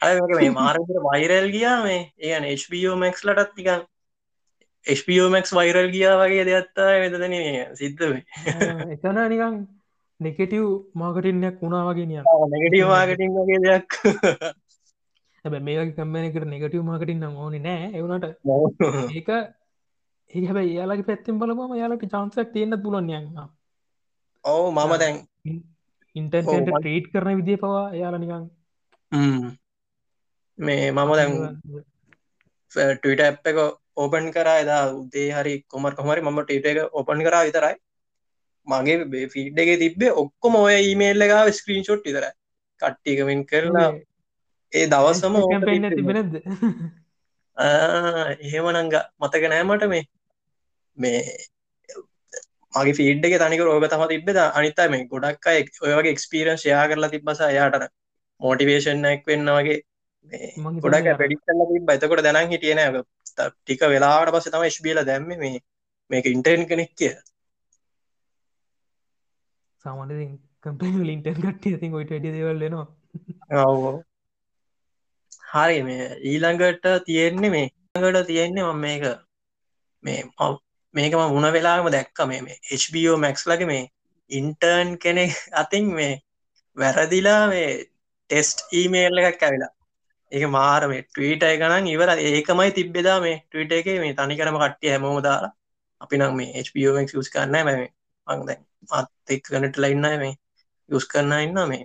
[0.00, 2.02] අයක මේ මාරකට වයිරල් ගියා මේ.
[2.20, 3.86] ඒන HBෝමක්ස් ලටත් නිකන්
[4.86, 7.36] HBෝමක්ස් වයිරල් ගියා වගේ දෙයත්තා වෙතන
[7.74, 8.06] සිද්ධ
[8.88, 9.58] එතන නිකං
[10.20, 12.22] නෙකටව් මාකටින්නයක් වුණා වගේ නිය
[12.54, 14.00] නෙගටව මාකටින් වගේ දෙයක්
[15.44, 17.88] හැබ මේ කම්මනකට නෙගටව මාකටින් නම් ඕනි නෑ.
[17.94, 18.26] එවුණට
[19.12, 19.30] ඒක
[20.30, 23.26] ඒ හැබ යාලගේ පැත්තෙන් බලම යාලට චාන්සක් තියන්න පුලොන්යන්න
[24.44, 25.16] ඔවු මම දැන්
[26.16, 28.44] ඉන්ටර්ට ට්‍රීට් කරන විදිය පවා යාල නිකං
[30.58, 31.36] මේ මම දැන්
[32.72, 33.58] ටවිට ඇප් එක
[33.96, 34.58] ඕපන් කරා.
[34.64, 37.76] එදා උදේ හරි කොමර කොමරි මම ටීට එක ඕපන් කරා විතරයි.
[38.66, 42.26] මගේ ෆීඩ් එක තිබේ ඔක්කොම ඔය ඊමේල්ල එක ස්ක්‍රීන් ෂොට් ඉතර
[42.82, 43.88] කට්ටිකමින් කරලා
[44.72, 45.36] ඒ දවසම
[45.92, 46.34] තිබෙනද
[47.56, 50.02] එහෙම නංග මතක නෑමට මේ
[50.98, 51.20] මේ
[52.74, 56.82] මගේ ෆීඩ් එක තනික රෝග තම තිබෙද අනිතා මේ ගොඩක් අය ඔය වගේ එක්ස්පිරන්ස් යා
[56.86, 57.86] කරලා තිබස යාටන
[58.40, 59.78] මෝටිවේෂන්ක් වෙන්න වගේ
[60.78, 62.82] ගොඩක් පෙඩික්ල තිබ එතකොට දැනන් හිටියන
[63.38, 65.62] ටික වෙලාට පස තම ශ්බියල දැම්ම මේ
[66.10, 67.14] මේක ඉන්ටර්න් කෙනෙක් කිය
[69.84, 70.14] සාමන
[70.62, 72.86] කම්පල ඉන්ටර් කට්ටිය ති ඔයිට ඩි දෙවල්ලනවා
[73.64, 73.96] ඔවෝ
[75.48, 79.04] හරි මේ ඊළඟට තියෙන්නේ මේ ඟට තියෙන්නේ මම මේක
[80.04, 80.20] මේ
[80.94, 83.84] මේකම මුණ වෙලාම දැක්ක මේ මේ HBO මැක්ස් ලගේ මේ
[84.30, 85.24] ඉන්ටර්න් කෙනෙ
[85.62, 86.14] අතින් මේ
[86.76, 87.68] වැරදිලා මේ
[88.30, 89.72] ටෙස්ට් ඊමේල් එකක් ඇවිලා
[90.32, 95.22] ඒක මාර මේ ට්‍රීට ගනන් ඉවර ඒකමයි තිබ්බෙදා මේ ට්‍රීට එක මේ තනිකරම කට්ටිය හැමෝම
[95.22, 95.52] දාලා
[96.00, 97.88] අපි නම් මේ HPෝක් යස් කරන්න මේ.
[98.26, 98.50] මංද
[98.88, 100.34] මත් එක් ගනට ලයින්න මේ
[100.90, 101.84] යුස් කරන්න ඉන්න මේ.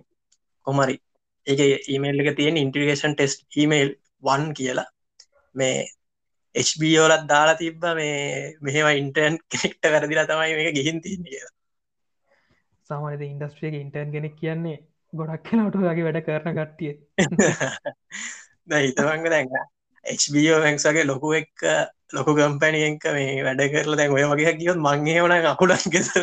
[0.68, 0.96] කොමරි
[1.48, 3.92] ඒක ඊමේල් එක තියෙන ඉන්ට්‍රිගේෂන් ටෙස්ට් ඊමේල්
[4.24, 4.88] වන් කියලා.
[5.56, 5.84] මේ
[6.56, 11.54] HBෝලත් දාලා තිබ්බ මේ මෙහෙම ඉන්ටර්න් කෙනෙක්ට වැරදිලා තමයි මේක ගිහින් තින්න කියලා.
[12.90, 14.78] සාමානද ඉන්ඩස්ට්‍රියක ඉන්ටර්න් කෙනෙක් කියන්නේ
[15.14, 16.94] ගොඩක් කෙනට වගේ වැඩ කරන කට්ටිය.
[18.86, 19.50] හිතවංග දැන්න
[20.04, 21.68] HBෝමක්සගේ ලොකු එක්
[22.14, 26.18] ලොකු කම්පැනියක මේ වැඩ කරල දැන් ඔය වගේ කියොත් මංගේ වන අකුඩක් ගෙසද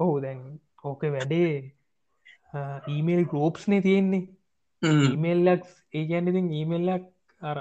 [0.00, 0.40] ඔහු දැන්
[0.84, 1.75] ඕක වැඩේ
[2.88, 4.24] ඊමේල් ගෝප්ස්නේ තියෙන්නේ
[4.82, 5.64] ඊමේල්ලක්
[5.94, 7.06] ඒ ගැන්නඉතින් ඊමේල්ලක්
[7.42, 7.58] අර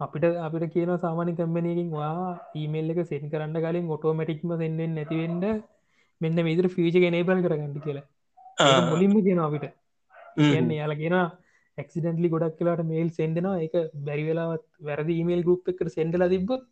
[0.00, 2.16] අපිට අපිට කියන සාමානි කම්පනයකින් වා
[2.54, 5.46] ඊමේල් එක සෙන් කරන්න කලින් ඔටෝමටික්ම සෙන්ෙන් නැතිවෙන්ඩ
[6.20, 9.66] මෙන්න විදිර ෆීජ ගෙනබල් කරගන්නඩි කියලා මුලින්ම කියන අපිට
[10.36, 11.18] කියන්නේ යාල කියෙන
[11.78, 13.74] එක්සිඩන්ලි ගොඩක් කියලාට මේල් සෙන්ඩෙනවා එක
[14.06, 16.62] බැරි වෙලාවත් වැරදි ඊමේල් ගුප් එකට සෙන්ඩල තිබ්බොත්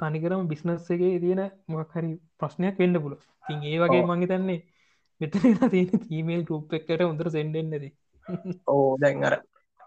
[0.00, 4.60] තනිකරම බිස්නස්සගේ තියෙන මොක් හරි ප්‍රශ්නයක් වෙන්න පුල තින් ඒ වගේ මංගි තන්නේ
[5.20, 7.90] මෙතන තියෙන ඊමේල් ගුප් එකට උඳර සෙන්ඩෙන් නැති
[8.66, 9.34] ඕ දැන් අර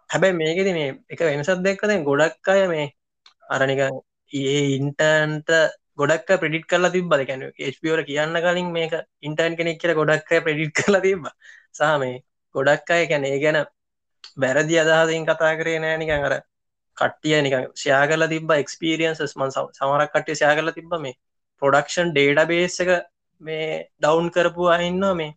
[0.10, 2.88] හැබැයි මේකෙද මේ එක වෙනසත් දෙක්ක දැන් ගොඩක් අය මේ
[3.50, 3.82] අරනික
[4.32, 5.50] ඒ ඉන්ටන්ට
[5.96, 11.02] ගොඩක් ප්‍රඩිට් කරලා තිබ කැන ස්පියෝර කියන්න කලින් මේක ඉන්ටර්න් කෙනෙක් කියල ගොඩක් ප්‍රඩිට් කරලා
[11.02, 11.28] තිබ
[11.72, 12.16] සහ මේ
[12.56, 13.60] ගොඩක් අය කැන ඒ ගැන
[14.38, 15.98] වැරදි අදහසින් කතා කරේ නෑ.
[15.98, 16.36] නිකන් අර
[16.98, 21.20] කට්ටිය නික ෂයා කරලා තිබ එක්ස්පිරියන්සස් මන් සමරක් කට්ටිය ෂයා කරලා තිබ මේ
[21.62, 22.92] පොඩක්ෂන් ඩේඩ බේස් එක
[23.44, 23.68] මේ
[24.00, 25.32] ඩවුන් කරපු අහින්න මේ.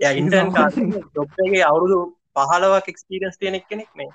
[0.00, 0.48] ඉන්ටන්
[1.16, 2.00] ොප්ගේ අවුරුදු
[2.36, 4.10] පහලවක් එක්ස්පිරස් තියෙනෙක් කෙනෙක් මේ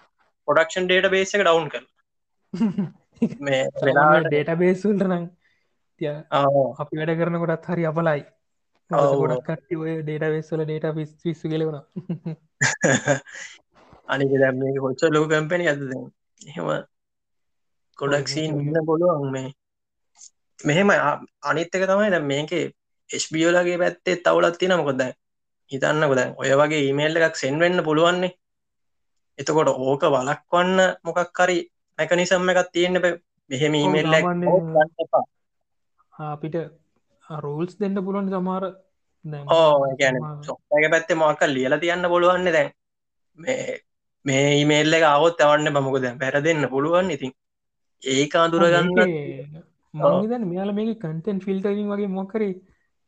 [0.48, 1.84] පොඩක්ෂන් ඩේට බේස එක ඩවන්් කර
[3.42, 3.64] මේ
[4.26, 5.28] ඩේට බේසුල්ට නං
[6.78, 8.24] අපි වැඩ කරන කොටත් හරි අපලයි.
[8.90, 11.80] ගොඩක් කට්ටි ඔය ඩේට බේස්වල ඩේට පිස් විස්සු කෙලෙවුණ
[14.08, 15.82] අනික දැම් මේ හොච්ච ලොක කැම්පැනි ඇද
[16.42, 16.68] එහෙම
[18.00, 19.50] කොඩක්සිීන් ඉන්න බොලුවන් මේ
[20.66, 20.90] මෙහෙම
[21.44, 22.66] අනිත්තක තමයි දැ මේකේ
[23.10, 28.36] එස්බියෝලගේ පැත්තේ තවලත් තින මොකොද දැන් ඔය වගේ ඊමේල් එකක් සෙන්වෙන්න පුළුවන්නේ.
[29.40, 31.58] එතකොට ඕක වලක්වන්න මොකක් හරි
[32.00, 33.02] මැකනිසම්ම එකක් තියෙන්න්න
[33.50, 34.14] මෙහෙම ඊමේල්
[36.26, 36.56] අපිට
[37.26, 38.64] රෝල්ස් දෙන්න පුළුවන් සමාර
[39.52, 42.70] ඕ ගැන සොක්ක පැත්තේ මොක ලියල තියන්න පුළුවන්න දැන්.
[43.38, 43.80] මේ
[44.26, 47.32] මේ ඊමේල්ල එක අවුත් අවන්න බමක දැන් පැර දෙන්න පුළුවන් ඉතින්.
[48.04, 48.94] ඒක අඳුරගන්න
[49.96, 52.54] මංදන් මෙයාල මේ කටන් ෆිල්ටරින් වගේ මොකරේ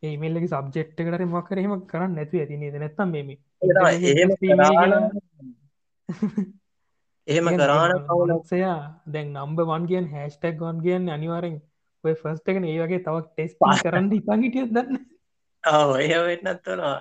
[0.04, 2.76] ඒමල්ලක සබ්ජෙට් එකට මක්කරහෙම කරන්න නැතු ඇති නද?
[2.76, 3.30] නැත්තම් මෙම
[7.28, 11.58] එහෙම කරාන අවලක්ෂයා දැන් නම්බ වන් කියන් හැස්ටක් ගොන් කියන්න අනිවාරෙන්
[12.04, 12.64] ඔය ෆස්ට එකන.
[12.66, 14.98] ඒ වගේ තවක් ටෙස් කරන්න ඉපංගිටිය දන්න
[16.00, 16.98] ඒ වෙන්නත්වනවා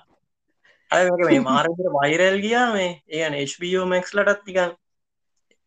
[0.91, 2.91] අය මේ මාරතර වයිරල් ගියා මේ.
[3.11, 4.75] ඒන HBෝමක්ස් ලටත් තිකන්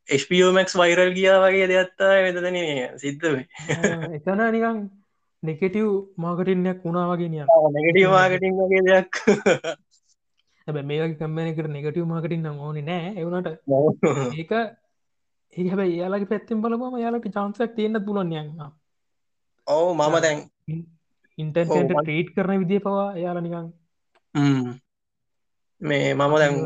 [0.09, 2.57] HBෝමක්ස් වයිරල් ගියා වගේ දෙයත්තා වෙතන
[2.97, 3.27] සිද්ධ
[4.17, 4.79] එතන නිකං
[5.43, 7.45] නෙකටව් මාකටින්නයක් වුණා වගේ නිය
[7.77, 9.21] නෙගටව මාකටින් වගේ දෙයක්.
[10.67, 13.15] හැබ මේ කම්මනකට නෙගටව මාකටින් නම් ඕනි නෑ.
[13.15, 13.47] එවුණට
[14.35, 14.51] ඒක
[15.53, 18.49] ඒ හැබ යාලගේ පැත්තිෙන් බලම යාලට චාන්සක් තියන්න පුලොන්යන්න
[19.67, 20.39] ඔවු මම දැන්
[21.37, 23.67] ඉන්ටන්ට ට්‍රීට් කරන විදිිය පවා යාල නිකං
[25.81, 26.59] මේ මම දැන්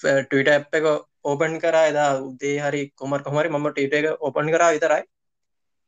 [0.00, 0.86] ටට ඇ් එක
[1.24, 5.04] ඕපන් කරා එදා උදේ හරි කොමර කොමරි මම ටට එක ඕපන් කරා විතරයි.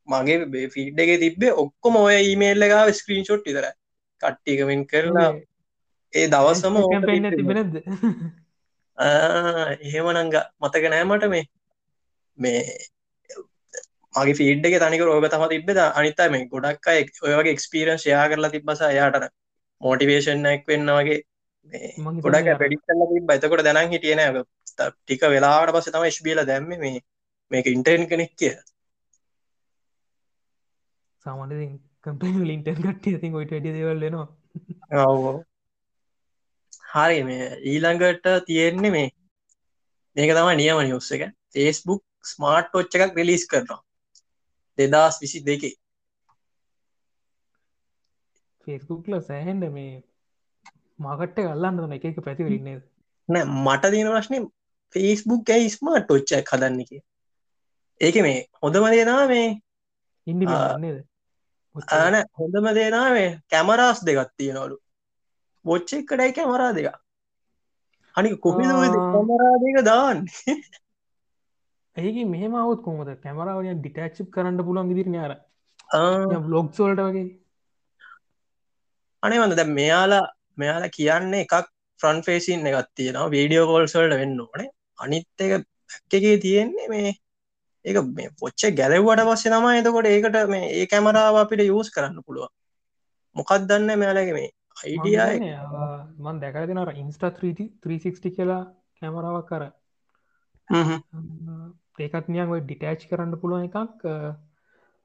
[0.07, 3.69] මගේ ෆීඩ් එක තිබේ ඔක්කොම ඔය ඊමේල්ල ගාව ස්ක්‍රීන් ෂොට් ඉතර
[4.23, 5.31] කට්ටිකමින් කරලා
[6.13, 6.75] ඒ දවසම
[7.33, 7.79] තිබෙනද
[9.85, 11.45] එහෙම නංග මතක නෑමට මේ.
[12.37, 12.61] මේ
[14.13, 18.27] මගේ ෆීඩ් එක තනික රෝග තම තිබෙද අනිත මේ ගොඩක් අය ඔය වගේ එක්ස්පිරන් ෂයා
[18.29, 19.27] කරලා තිබස යාටන
[19.81, 21.19] මෝටිවේෂන්ක් වෙන්න වගේ
[22.21, 24.23] ගොඩක් පෙඩික්ල තිබ එතකොට දැනන් හිටියන
[24.79, 27.03] ටික වෙලාට පස තම ස්බියල දැම්ම මේ
[27.51, 28.55] මේක ඉන්ටර්න් කෙනෙක් කිය
[31.25, 31.53] සාමාන
[32.03, 34.27] කම්පල ඉන්ටර් කට්ටිය ති ඔයිට ඩි දෙවල්ලනවා
[35.05, 35.37] ඔවෝ.
[36.91, 39.09] හරි මේ ඊළඟට තියෙන්නේ මේ
[40.15, 41.27] මේක තම නියම නිවස්ස එක.
[41.53, 43.81] ෆේස්බුක් ස්මාර්ට් ෝච්ච එකක් රිලිස් කරනවා.
[44.77, 45.75] දෙදස් විසි දෙකේ
[48.67, 49.91] ෆේස්බුක්ල සෑහන්ඩ මේ
[50.99, 52.77] මාකට්ට අල්ලන්න එක එක පැතිවරන්නේ
[53.29, 54.39] නෑ මට දන වශ්නය
[54.95, 56.91] ෆේස්බුක් ඇයි ස්මාර්ට් ෝච්ච හදන්න එක
[58.01, 59.47] ඒක මේ හොඳම දෙනා මේ
[60.27, 60.45] ඉන්ඩි
[61.93, 64.77] ආන හොඳම දේනාවේ කැමරාස් දෙගත් තියෙනවලු.
[65.65, 66.87] බොච්චෙක් කඩයි කැමරා දෙක
[68.15, 70.23] අනි කොපි කැමරා දෙක දාන්න?
[71.97, 75.33] ඒක මෙහම අවුත් කොමද කැමරාවය ඩිටච්ච් කරන්න පුළන් විදිර යාර
[76.41, 77.27] බ්ලොග් සෝල්ට වගේ?
[79.23, 80.25] අනේ වඳ දැ මෙයාලා
[80.57, 81.69] මෙයාලා කියන්නේ එකක්
[81.99, 84.67] ෆ්‍රන්් ෆේසින් එකත් තියෙනවා වීඩියෝ කෝල්සල්ට වෙන්න ඕනේ
[84.99, 85.51] අනිත් එක
[86.09, 87.11] එකගේ තියෙන්නේ මේ
[87.85, 92.49] ඒක මේ පොච්ච ගැලව්වට පස්සේ තම එතකොට ඒකට මේ ඒ කැමරාව අපිට යස් කරන්න පුළුව
[93.35, 94.49] මොකක් දන්න මෙයාලගේ මේ
[94.83, 95.17] අයිඩිය
[96.19, 98.63] මන් දැකර දෙෙනර ඉන්ස්ටා 360 කියලා
[98.97, 99.63] කැමරාවක් කර
[101.99, 104.05] ඒකත් නියන් ඩිටෑච් කරන්න පුළුවන් එකක්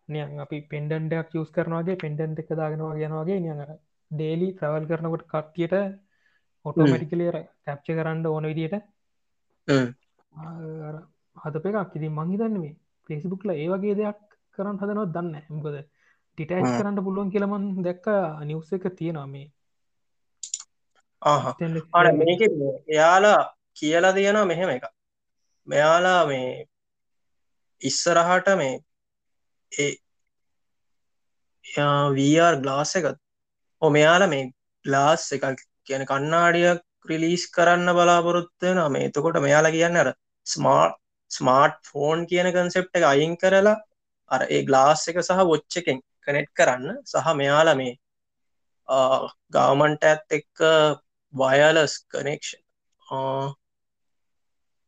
[0.09, 3.63] නියන් අපි පෙන්ඩන්ඩක් යස් කරනවාගේ පෙන්ඩන්ට එක දාගෙනවා ගෙනවාගේ නියඟ
[4.11, 5.77] ඩේලි ත්‍රවල් කරනකොට කට්ටියට
[6.65, 8.77] ඔටෝමටිකලේර කැප්ච කරන්න ඕන විදියට
[11.37, 11.97] හතප එකක්.
[11.97, 12.75] ඉති මංහිතන්න මේ
[13.09, 14.21] ෆෙසිබුක්ල ඒ වගේ දෙයක්
[14.55, 15.77] කරන්න හදනවත් දන්න එමකද
[16.39, 18.07] ටිටයිස් කරන්න පුළුවන් කියලමන් දැක්ක
[18.45, 19.49] නිවස එක තියෙනවා මේ.
[22.21, 22.43] මේක
[22.89, 23.41] එයාලා
[23.77, 24.85] කියලා තියෙනවා මෙහෙම එක
[25.69, 26.49] මෙයාලා මේ
[27.83, 28.75] ඉස්සරහට මේ
[29.73, 29.93] ඒ
[32.15, 33.19] වර් ගලාස් එකත්.
[33.83, 34.45] ඔ මෙයාලා මේ
[34.85, 40.11] ගලාස් එකක් කියන කන්නාඩියක් ක්‍රිලිස් කරන්න බලාපොරොත්වය නම එතකොට මෙයාලා කියන්න අර
[40.47, 40.99] ස්මාර්ට්
[41.31, 43.77] ස්මාර්ට් ෆෝන් කියන කන්සෙප්ට එක අයින් කරලා
[44.31, 46.89] අර ඒ ගලාස් එක සහ වොච්ච එකෙන් කනෙට් කරන්න.
[47.05, 47.95] සහ මෙයාලා මේ
[49.55, 50.63] ගවමන්ට ඇත් එක්ක
[51.35, 52.63] වයලස් කනෙක්ෂන්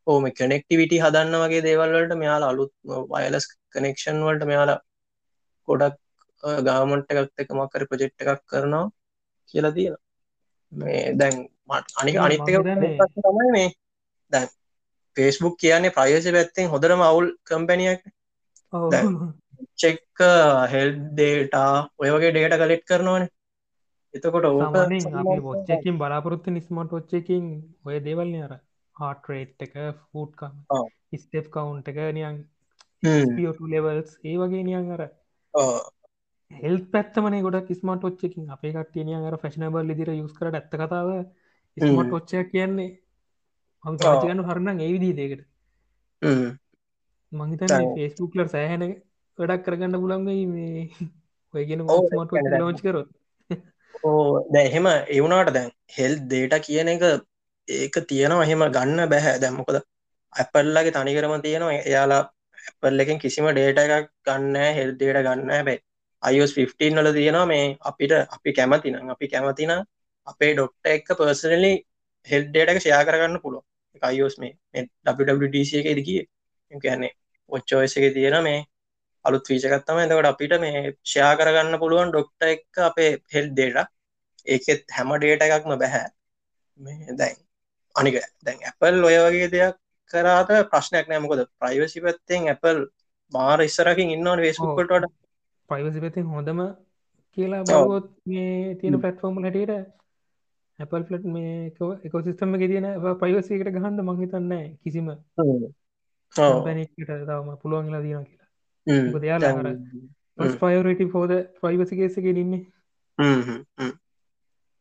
[0.06, 2.72] ඕම කනෙක්ටිවිටි හදන්න වගේ දේවල්වලට මෙයාලා අලුත්
[3.12, 4.80] වයලස් කනෙක්ෂන් වලට මෙයාලා
[5.68, 6.00] ගොඩක්
[6.62, 8.84] ගාමන්ට එකත් එක මක්කර ප්‍රජෙක්් එකක් කරනවා
[9.48, 9.96] කියලා තියෙන
[10.74, 11.36] මේ දැන්
[11.68, 12.48] මට අනික අනිත්තක
[13.18, 13.68] තමයි මේ
[14.32, 14.48] දැන්
[15.16, 18.02] ෆේස්බුක් කියන්නේ ප්‍රයෝජ පැත්තෙන් හොඳරම අවුල් කම්පැනියක්
[19.76, 20.18] චෙක්ක
[20.70, 23.30] හෙල් ඩේටා ඔය වගේ ඩේට කලෙට් කරනවානේ.
[24.14, 24.76] එතකොට ඕක
[25.52, 27.46] ොච්චකින් බලාපොරොත්තු නිස්මට ොච්චකින්
[27.84, 28.54] ඔය දේවල්න අර
[28.96, 30.54] හාටරේට් එක ෆූට්කම්
[31.14, 32.36] ස්ටප් කවුන්් එක නියන්
[33.68, 35.02] ලෙවල්ස් ඒ වගේ නියන් අර
[36.50, 41.10] හෙල් පැත්තමන ගොඩක් ස්මට ොච්චකින් අපේ කටියනිය අර ෆැශනබල් ලිදිර යුස් කරට ඇත්ත කතාව
[41.76, 42.90] ස්මට ොච්චයක් කියන්නේ
[43.84, 45.42] අංකාචගන්න හරන්න ඒ විදිී දෙකට
[47.32, 48.84] මහිතන ෆේස්බුක්ලර් සෑහැන
[49.38, 50.84] වැඩක් කරගන්න පුළන්ගයි මේ
[51.54, 53.08] ඔයගෙන මට ලෝච් කරොත්.
[54.04, 57.04] ඕ දැ එහෙම එවුනාට දැන් හෙල් දේට කියන එක
[57.68, 59.34] ඒක තියෙනවා එහෙම ගන්න බැහැ.
[59.38, 59.80] දැම්මකොද
[60.32, 61.80] ඇපල්ලගේ තනිකරම තියෙනවා.
[61.82, 62.22] එයාලා
[62.62, 65.82] ඇපල් එකින් කිසිම ඩේට එකක් ගන්න හෙල් දේට ගන්න බැයි
[66.24, 69.72] අයස් 15 වල තියෙනවා මේ අපිට අපි කැමතින අපි කැමතින
[70.26, 71.72] අපේ ඩොක්ට එක්ක පර්සනලි
[72.26, 73.64] හෙල්ඩේට එක ෂයා කරගන්න පුළුව
[74.02, 74.52] අයෝස් මේ
[75.08, 76.22] WWDC එක දිකිය
[76.70, 77.12] කියන්නේ
[77.50, 78.60] ඔච්චෝස එක තියෙන මේ
[79.24, 83.88] අලුත් වීචකත්තම එතකට අපිට මේ ෂයා කරගන්න පුළුවන් ඩොක්ට එක් අපේ හෙල් දේට
[84.46, 86.06] ඒකෙත් හැම ඩේට එකක්ම බැහැ
[86.80, 87.36] මේ දැන්
[87.96, 89.76] අනික දැන් ඇපල් ඔය වගේ දෙයක්
[90.10, 92.80] කරාත ප්‍රශ්නයක් නෑමකොද ප්‍රයිවසි පැත්තෙන් ඇපල්
[93.32, 95.12] මාර ඉස්සරකින් ඉන්නවන වේස්කුල්ට
[95.70, 96.60] ප්‍රයිවසි පැතින් හොඳම
[97.36, 99.72] කියලා බවොත් මේ තියෙන පලට්ෆෝර්ම් හැටියට
[100.78, 101.54] ඇපල් ෆලට් මේ
[102.04, 102.86] එකසිස්ටම එක තියෙන
[103.18, 105.10] ප්‍රයිවසකට ගහන්ඩ මහිතන්න කිසිම
[106.60, 109.52] පැනිකට තවම පුළුවන්ලා දීන කියලා දයාලා
[110.56, 112.62] ප්‍රයිරට ෆෝද ප්‍රයිවසිකේසක ඉන්නේ.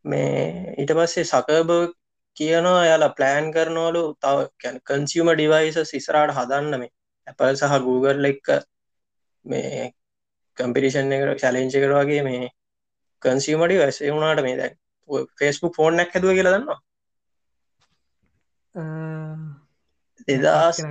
[0.06, 1.72] මේ ඊට පස්සේ සකබ
[2.38, 4.38] කියනවා යාලා ප්ලෑන් කරනවලු තව
[4.84, 6.94] කන්සියම ඩිවයිස සිසරාට හදන්න මේ.
[7.28, 8.48] ඇපල් සහ Google එක්ක
[9.46, 9.92] මේ
[10.58, 12.48] කම්පිටිෂන් එකට චලෙන්ච කර වගේ මේ
[13.22, 14.74] කන්සිීමටි වැස වුණට මේ දැන්
[15.40, 16.80] ෆෙස්බුක් ෆෝර්නක් හැදුව කියලා දන්නවා
[20.28, 20.82] දෙදස්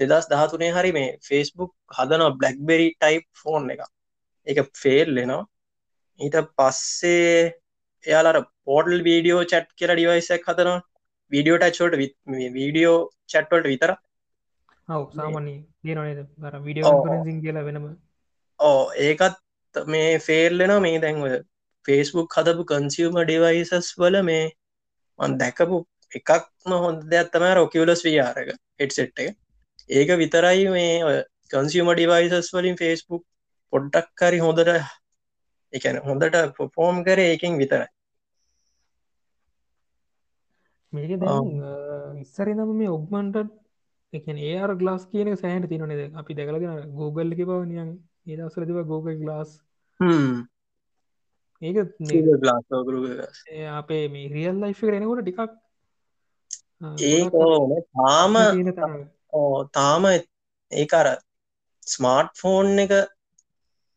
[0.00, 3.82] දෙදස් දහතුනේ හරි මේ ෆෙස්බුක් හදනවා බ්ලක්බෙරි ටයිප් ෆෝන් එක
[4.46, 5.42] එක ෆේල් ලෙනවා
[6.20, 7.34] ඊට පස්සේ
[8.04, 10.78] එයාලර පෝටල් වීඩියෝ චට් කියල ඩිවයිසක් හතනවා
[11.32, 11.94] වීඩියෝ ටච්චෝට
[12.56, 12.96] වීඩියෝ
[13.28, 13.92] චට්වල්ට විතර
[14.88, 16.94] ඔව සාමනී දනනද විඩියෝ
[17.40, 17.86] කියලා වෙනම
[18.62, 21.26] ඕ ඒකත් මේ ෆේල්ලෙන මේ දැන්ව
[21.86, 24.44] ෆේස්බුක් හදපු කන්සියම ඩිවයිසස් වල මේ
[25.18, 25.78] මන් දැකපු
[26.12, 29.36] එකක්ම හොඳ දෙයක්ත්තම රොකිවලස් වියාරක හෙට්සෙට් එක
[29.90, 33.24] ඒක විතරයි මේ කන්සියම ඩිවයිසස් වලින් ෆේස්බුක්
[33.72, 34.70] පොඩ්ඩක්කරි හොඳට
[35.72, 36.38] එකන හොඳට
[36.74, 37.88] ෆෝම් කර ඒකින් විතරයි.
[40.92, 41.10] මේක
[42.20, 43.36] ඉස්සරි නම මේ ඔක්මන්ට
[44.12, 47.92] එකන ඒර් ගලාස් කියන සෑහට තිනනද අපි දැකලගෙන Google එක පවනියන්
[48.26, 49.50] ඒ දවසර තිව Google ගලාස්
[51.62, 51.76] ඒක
[53.72, 55.40] අපේ මේ රියල් ලයිෆ් කරෙනකොට ටිකක්
[57.04, 57.20] ඒ
[57.94, 58.38] තාම
[59.72, 60.04] තාම
[60.72, 61.08] ඒකර
[61.86, 62.94] ස්මාර්ට් ෆෝන් එක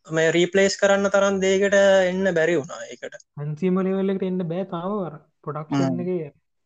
[0.06, 1.78] මේ රීපලේස් කරන්න තරන් දේකට
[2.10, 5.12] එන්න බැරි වුණා එකට අන්සිමලවල්ලට එන්න බෑ තාවර
[5.42, 6.10] පොඩක්ෂන් එක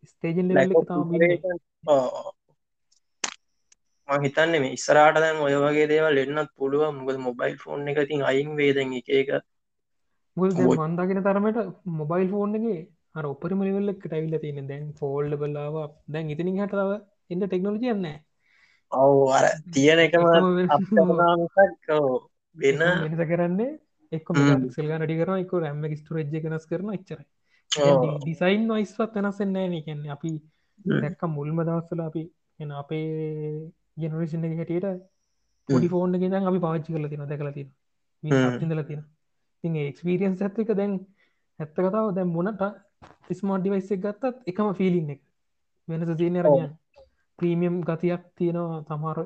[0.08, 0.52] ස්තේජන්
[4.18, 8.56] හිතන්න මේ ඉස්සරට දැන් ඔය වගේ දේවල් එන්නත් පුළුව මුගද මොබයිල් ෆෝන් එක තින් අයින්
[8.56, 9.30] වේද එක එක.
[10.36, 11.58] මන්දාගෙන තරමට
[11.98, 12.66] මොබයිල් ෆෝන් එක
[13.14, 15.76] අර ඔපරම ලෙවල්ලක් ටයිල්ල තියෙන දැන් ෆෝල්ඩ බල්ලාව
[16.08, 16.90] දැන් ඉතිනි හටාව
[17.30, 18.06] එන්න ටෙක්නෝලජියන්න
[18.92, 20.24] ඔවු අර තියෙන එකම
[22.56, 23.78] වෙන වෙනස කරන්නේ
[24.12, 24.30] එක්
[24.70, 27.20] සෙල්ග ඩි කර එක රැම්ම ස්ටරජ්ජ කනස් කරන එච්චර
[27.70, 29.82] ඩිසයින් නොයිස්වත් වෙනස්සෙන්නෑ න.
[29.84, 30.32] කියන්නේ අපි
[30.96, 32.24] දැක්ක මුල්ම දවස්සල අපි
[32.58, 33.04] එ අපේ
[33.96, 34.88] ජනරේෂන් එක හැටියට
[35.68, 37.68] පොඩි ෆෝන් ගෙන අපි පාච්චි කල තින දැකල තින
[38.22, 39.02] ඉදල තින
[39.64, 40.92] ති එක්ස්පිරියන්ස් ඇත්තක දැන්
[41.60, 42.62] ඇත්ත කතාව දැන් මොනට
[43.32, 45.20] ස්මාර්ට් ඩිවයිස් එක ගත්තත් එකම ෆිලින් එක.
[45.88, 46.72] වෙනස තියන රගයන්
[47.38, 49.18] ප්‍රීමියම් ගතියක් තියෙනවා තමර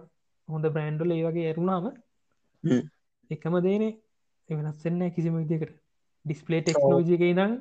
[0.48, 1.84] හොඳ බ්‍රෑන්්ඩල ඒ වගේ ඇරුණාම
[3.30, 3.92] එකම දේනේ.
[4.48, 5.72] වෙනස්සෙන්න කිසිම විදිකට
[6.24, 7.52] ඩිස්පලේ ටෙක්නෝජි එක ඉදන්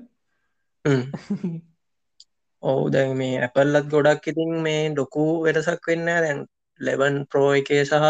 [2.64, 6.40] ඔවු දැන් මේ ඇපල්ලත් ගොඩක් ඉතින් මේ ඩොකු වෙනසක් වෙන්න දැන්
[6.80, 8.08] ලෙබන් ප්‍රෝ එකේ සහ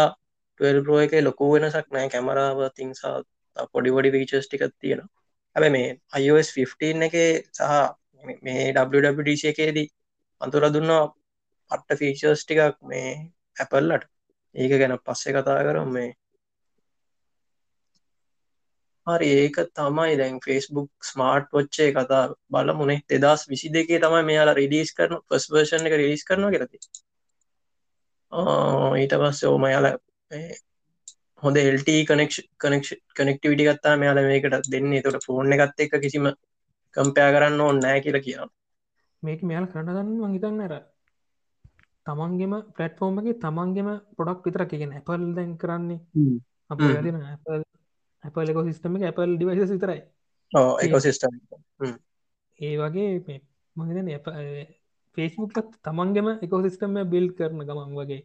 [0.60, 2.08] ප්‍රෝ එක ලොකු වෙනසක් නෑ.
[2.08, 3.16] කැමරාව තිංසා
[3.72, 5.10] පොඩි වොඩි වීචස් ටිකක් තියෙනවා.
[5.56, 5.88] හැබ මේ
[6.20, 7.14] iOS 15 එක
[7.50, 7.62] සහ
[8.42, 9.88] මේ WWDC එකේදී
[10.40, 11.02] අතුර දුන්නා
[11.70, 13.08] පට්ට ෆීචර්ස් ටිකක් මේ
[13.56, 14.04] ඇපල්ලට
[14.54, 16.10] ඒක ගැන පස්සේ කතා කරම් මේ.
[19.06, 24.58] හරි ඒක තමයි දැන් ෆෙස්බුක් ස්මාර්ට් වච්චේ කතා බල මුණේ දෙදස් විසි දෙකේ තමයි මෙයාලා
[24.60, 26.78] රිඩිස් කරන ෆස් වර්ෂන් එක රිලිස් කරනවා කරති
[29.00, 29.86] ඊට පස්සේ ඕම යාල
[31.42, 35.02] හොඳ එල්ට කනෙක් කනෙක් කනෙක්ටිවිටි ගත්තා මෙයාල මේකට දෙන්නේ.
[35.02, 36.26] තොට ෆෝර්න එකත් එක කිසිම
[36.94, 38.50] කම්පයා කරන්න ඕන්න නෑ කියලා කියන්න
[39.22, 40.74] මේක මෙයාල් කරනගන්න මහිතන්න ඇර
[42.06, 46.00] තමන්ගෙම පලට්ෆෝර්ම්ගේ තමන්ගෙම පොඩක් විතර කියෙන ඇපල් දැන් කරන්නේ.
[46.70, 46.80] අප
[48.24, 50.00] ඇපල් එක සිස්ටම එක ඇපල් ඩිවයිස විතරයි.
[50.52, 51.34] ඒකෝසිස්ටම්
[52.60, 53.40] ඒ වගේ
[53.76, 54.08] මහිතන
[55.16, 58.20] ෆේස්බුක්ත් තමන්ගෙම එකෝසිස්ටම බිල් කරන ගමන් වගේ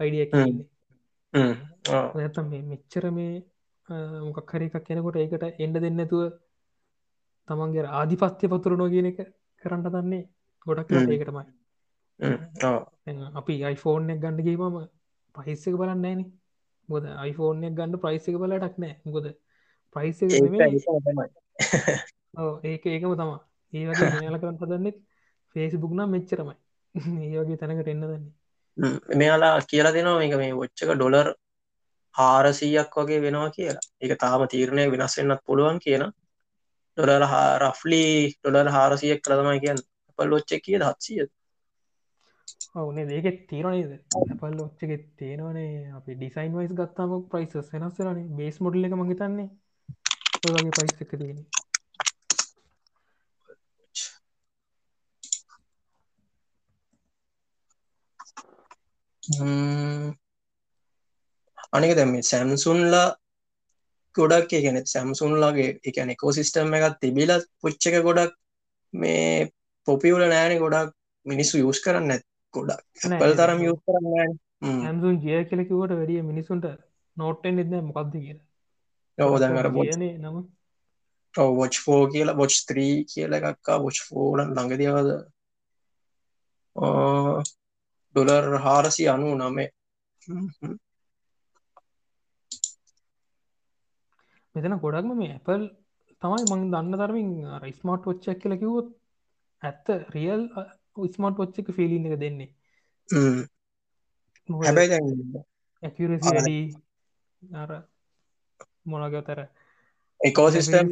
[0.00, 0.66] අයිඩිය කියන්නේ.
[2.20, 3.34] ඇතම් මේ මෙච්චර මේ
[4.24, 6.22] මොකක් හරි එකක් කෙනකොට ඒකට එන්ඩ දෙන්නතුව
[7.48, 9.18] තමන්ගේ ආධිපත්‍ය පතුරනෝ කියන එක
[9.62, 10.24] කරන්න දන්නේ
[10.66, 11.46] ගොඩක් ඒකටමයි
[13.34, 14.76] අපි අයිෆෝන් එක ගණඩ ගීමම
[15.34, 16.22] පහිස්සක බලන්න ෑන
[16.88, 19.26] මොද අයිෆෝන් එක ගන්න ප්‍රයිසික බලටක් නෑ ගොද
[19.96, 20.18] ප්‍රයිස
[22.64, 23.40] ඒක ඒකම තමා
[23.72, 24.96] ඒ වගේ යාල කරන්න පදන්නෙත්
[25.54, 26.56] ෆේස්බුක් නම් මෙච්චරමයි
[27.24, 28.32] ඒ වගේ තැනකට එන්න දන්නේ.
[29.16, 31.28] මෙයාලා කියලා දෙනවා එක මේ ඔච්චක ඩොලර්
[32.14, 33.86] හාරසීයක් වගේ වෙනවා කියලා.
[34.00, 36.04] එක තාම තීරණය වෙනස් වෙන්නත් පුළුවන් කියන
[36.98, 37.24] ඩොලර
[37.60, 39.88] රෆ්ලි ඩොලර් හාරසියක් කරතමයි කියන්න.
[40.18, 41.24] පල් ොච්ච කිය දත්සිය
[42.74, 43.90] ඔවනේ දේකෙත් තීරනේද
[44.40, 49.48] පල් ොච්චක තේනවනේ අපි ඩිසයින් වයිස් ගත්තාම ප්‍රයිස් වෙනස්සරනේ බේස් මොඩල්ල එක මහිතන්නේ
[50.48, 51.40] ඔයගේ පයිස් එක තියෙන
[61.72, 63.08] අනික දැම සැම්සුන්ලා
[64.14, 68.32] ගොඩක් ගැන සැම්සුන්ලාගේ එකන එකෝ සිිස්ටම් එකත් තිබිලත් පුච්චක ගොඩක්
[68.94, 69.50] මේ
[69.86, 70.94] පොපිවල නෑන ගොඩක්
[71.26, 72.82] මිනිස්සු යස් කරන්න ඇත් ගොඩක්.
[73.20, 74.34] පල් තරම් යස් කරන්න
[74.84, 76.66] ඇම්සුන් ජය කෙලෙකිවට වැඩිය මිනිසුන්ට
[77.16, 78.46] නෝට්ටෙන් එන්න මොකක්ද කියලා.
[79.18, 79.50] ඔවදර
[80.18, 80.36] නම.
[81.34, 85.10] වොච් ෆෝ කියලා බොච් ත්‍රී කියල එකක්කා බොච් ෆෝලන් ළඟදිවද
[88.14, 89.70] ඩොලර් හාරසි අනු නමේ.
[94.54, 95.62] මෙතන ගොඩක්ම මේ ඇපල්
[96.22, 97.30] තමයි මං දන්න තරමින්
[97.62, 98.88] රයිස්මර්ට් ොච්චක් කියල කිවොත්
[99.62, 100.48] ඇත්ත රියල්
[101.08, 102.54] ස්මර්ට් ොච්ච එක ෆිලින් එක දෙන්නේ.
[104.48, 106.74] හැබැයි
[107.56, 107.88] අර
[108.84, 109.48] මොනගතර
[110.20, 110.86] එකෝසිස්ටම්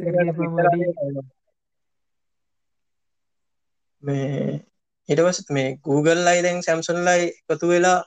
[4.03, 4.70] මේ
[5.09, 7.99] හිටවස් මේ Google ලයි දැන් සැම්සුන් ලයි එකතු වෙලා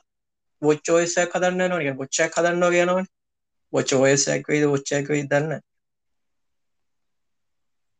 [0.61, 2.99] බොච්චෝයසයක් හදන්න නොක බොච්චක් හදන්න කියනව
[3.73, 5.61] බොච්චෝයසයක් වේද ොච්චයක් දන්න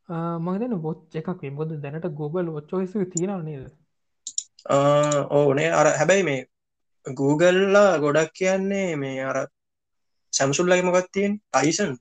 [0.10, 3.65] මගදන බොච් එකක් බොද දැනට Google ොච්චෝයස තියෙනව නේද?
[5.31, 6.41] ඕනේ අර හැබැයි මේ
[7.06, 9.37] Googleලා ගොඩක් කියන්නේ මේ අර
[10.33, 11.91] සැම්සුල්ලයි මොකත්තියෙන් ටයිසන්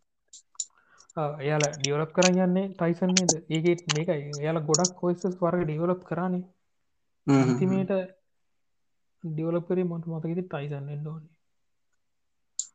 [1.41, 4.23] එයාල ඩියවලප් කරන්න යන්නේ ටයිසන්නේද ඒකෙත් මේකයි.
[4.41, 6.45] එයාල ගොඩක් කොයිසස් වර්ග ඩියවලප් කරන්නේ
[7.27, 7.93] අන්තිමේට
[9.25, 11.33] ඩියවලපරේ මට මතකෙති ටයිසන් එන්නඕනේ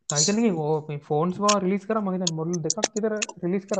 [0.10, 0.76] ටයිසන ඕ
[1.06, 3.80] ෆෝන්ස් වා රිලිස් කර මහිත මොඩල් දෙකක් තර රිලිස් කර.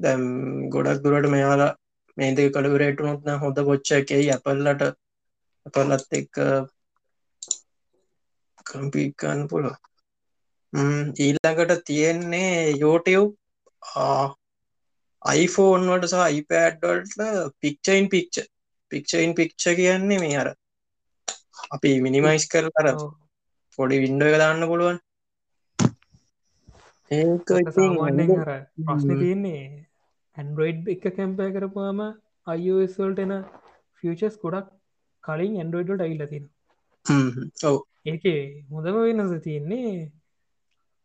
[0.00, 0.22] දැම්
[0.70, 1.76] ගොඩක් දුරට මෙයාලා
[2.16, 4.82] මේදක කළුවරේට නොත්න හොඳ පොච්චකයි ඇපල්ලට
[5.66, 6.34] අපලත් එක්
[8.66, 9.72] කම්පිකන්න පුළො
[11.18, 13.24] ඊල්ලඟට තියෙන්නේ යෝටව්
[15.22, 17.18] iPhoneෆෝන් වට සහ iPadවල්ට
[17.60, 18.36] පික්චයින් පික්ච
[18.92, 20.48] පික්චයින් පික්ච කියන්නේ මේ අර
[21.70, 22.88] අපි මිනිමයිස් කර කර
[23.78, 24.98] පොඩි වින්ඩෝ එක දාන්න පුළුවන්.
[27.10, 28.50] ඒක ඉතින් අර
[28.86, 29.10] ප්‍රශ්න.
[29.18, 29.62] තියෙන්නේ
[30.36, 32.00] ඇන්ඩරෝයිඩ් එක කැම්පය කරපුවාම
[32.46, 33.34] අයිෝස්වල්ට එන
[34.02, 34.72] ෆියචස් ගොඩක්
[35.24, 36.48] කලින් ඇන්ඩරෝයිඩ්ට තින
[37.06, 37.50] හ්ම්.
[37.64, 37.76] ඔව්.
[38.06, 38.24] ඒක
[38.70, 39.92] හොඳම වෙනස තියෙන්නේ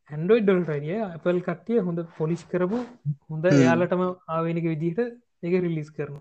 [0.09, 2.79] ඇන්ඩරෝයිඩ්ඩල් රඩිය අපල් කට්ටිය හොඳ පොලිස් කරපු
[3.29, 3.55] හොඳ හ්ම්.
[3.55, 4.99] එයාලටම ආවෙනක විදිහට
[5.43, 6.17] එක රිලිස් කරන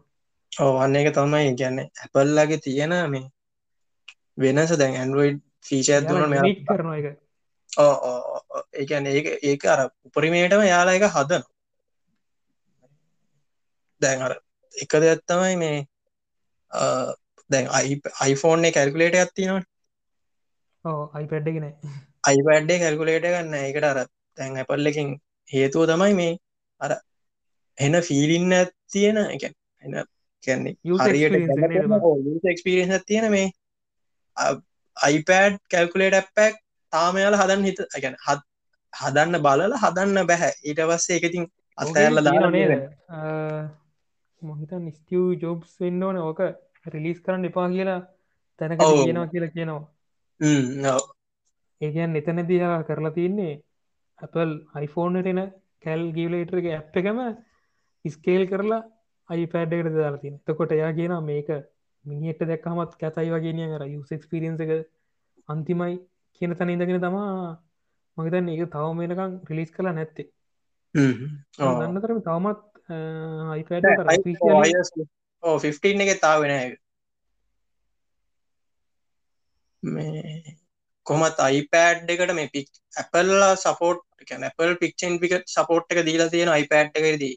[0.53, 3.27] ඔව අන්න එක තමයි ගැන්න ඇපල්ලගේ තියෙන මේ
[4.39, 5.43] වෙනස දැන් ඇන්ඩරෝයිඩ්
[6.31, 7.07] මෙ නික් කරන එක
[8.75, 9.27] ඒකැන ඒක.
[9.43, 11.45] ඒක අර උපරිමේටම යාලා එක හදන
[14.01, 14.33] දැන් අර
[14.75, 15.77] එක දෙයක්ත්තමයි මේ
[17.51, 17.67] දැන්
[18.21, 19.69] අයිෆෝන් කැල්කුලේට ඇත්තිනට
[21.15, 21.71] අයිපඩ්ගෙන
[22.25, 23.55] අයිපඩ්ඩේ කැල්කුලේට ගන්න.
[23.61, 23.99] එකට අර
[24.39, 25.09] තැන් ඇපල් එකින්
[25.49, 26.33] හේතුව තමයි මේ
[26.81, 26.93] අර
[27.79, 28.53] එන ෆීලින්න
[28.93, 29.45] තියෙන එක
[29.83, 29.95] එන
[30.45, 30.75] කියන්නේ
[33.09, 33.47] තියෙන මේ
[34.97, 36.55] අයිපඩ් කැල්කුලේට ඇප්පැක්
[36.93, 38.41] තාමයාල හදන්න හිත ගැන හත්
[38.93, 40.53] හදන්න බලල හදන්න බැහැ.
[40.65, 41.49] ඊට පස්සේ එකතින්
[41.79, 42.73] අතඇල්ල දාන නේද?
[44.43, 46.17] මොහිත නිස්ටියව් ජොබ්ස් වෙන්න ඕන.
[46.29, 46.41] ඕක
[46.95, 48.01] රිලිස් කරන්න එපා කියලා
[48.61, 48.81] තැනක.
[48.81, 49.83] කියනවා කියලා කියනවා
[51.81, 53.55] ඒකන් එතන දිහා කරලා තියන්නේ
[54.19, 54.53] Apple
[54.83, 55.41] iPhoneට එන
[55.81, 57.21] කැල් ගිවලේටර එක ඇප් එකම
[58.05, 58.83] ස්කේල් කරලා
[59.29, 61.49] අයිපඩ් එකට දාලා තින තකොට එයා කියන මේක
[62.05, 64.73] මිනිට දැක්කමත් කැතයි වගේ අර යුසෙක්ස්පිරියන්ස එක
[65.49, 65.95] අන්තිමයි
[66.41, 67.31] කියන තැන ඉඳගෙන තමා
[68.17, 70.29] මගතන් ඒක තවම වෙනකම් රිලිස් කලා නැත්තේ.
[70.95, 72.61] දන්න කරම තවමත්
[75.43, 76.53] 15 එක තාව වෙන
[79.83, 80.57] මේ
[81.07, 87.01] කොමත් අයිපෑඩ් එකට මේ පික් ඇපල්ලා සපෝට් නැපල් පික්ෂන් පික සපෝට් එක දීලා තියෙන අයිපෑඩ්
[87.03, 87.35] එකදී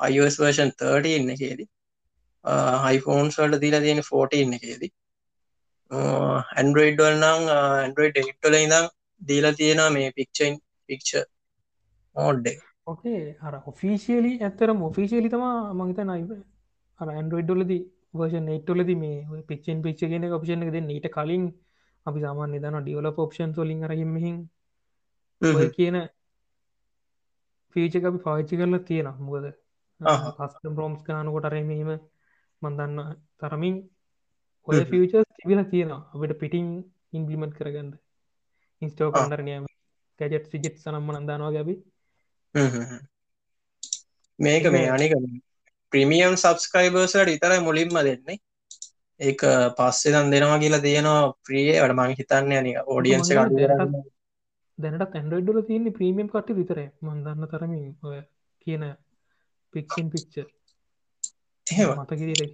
[0.00, 1.68] iOS වර්ෂන් 30 එකේදී
[2.84, 4.92] හයිෆෝන්ස් වලට දීලා තියෙන 14 එකේදී
[5.90, 8.88] ඇන්ඩරෝයිඩ් වල්නම් ඇන්ඩරෝයිඩ් එක්ටල ඉඳම්
[9.20, 11.12] දීලා තියෙන මේ පික්ෂන් පික්ෂ
[12.16, 12.48] මෝඩ්
[12.86, 16.40] ඕකේ අර ඔෆිසිියලි ඇත්තරම ඔෆිසිියලි තමා මහිත නයි
[17.00, 17.72] අර ඇන්ඩරෝයිඩ්ඩලද
[18.14, 21.46] වර්ෂන් නෙට්ටලද මේ පික්ෂන් පික්ෂ කියන ඔපෂන් එක දෙන්න ඊට කලින්
[22.06, 24.36] අපි සාමාන්‍ය දන ඩියවලප ඔප්ෂන් සොලින් රහිමහින්
[25.42, 25.96] ඔය කියන
[27.76, 29.46] ෆීච අපි පාච්චි කරලා තියෙන මුකද
[30.38, 31.90] කස්ටම් රෝම්ස් ගානකොට රමීම
[32.62, 32.98] මන්දන්න
[33.38, 33.76] තරමින්
[34.68, 34.84] ඔය.
[34.84, 36.02] ෆිචස් තිබිල තියෙනවා.
[36.14, 36.68] අපට පිටිං
[37.12, 37.90] ඉන්පලිමට් කරගන්න.
[38.82, 39.16] ඉන්ස්ටෝ ආ.
[39.18, 39.64] කන්නරනයම
[40.20, 41.74] කැජට් සිජෙට් සනම්ම නදානවා ගැබි
[44.38, 45.12] මේක මේ අනික
[45.92, 48.38] ප්‍රමියම් සබස්ක්‍රයිබර්සට ඉතරයි මුලින්ම දෙන්නේ
[49.20, 49.40] ඒක
[49.78, 51.80] පස්සේ දන් දෙනවා කියලා තියෙනවා ප්‍රියේ.
[51.80, 52.52] වැඩ මං හිතන්න
[53.38, 54.10] කඩු දැනටත්-
[54.78, 58.20] දැනට ඇන්ඩඩල තියන්නේ ප්‍රීමියම් කට විතර මන්දන්න තරමින් ඔය
[58.66, 58.84] කියන
[59.72, 60.34] පික්ෂන් පික්ච
[61.66, 61.90] එහෙම.
[62.00, 62.52] මතකිරෙක්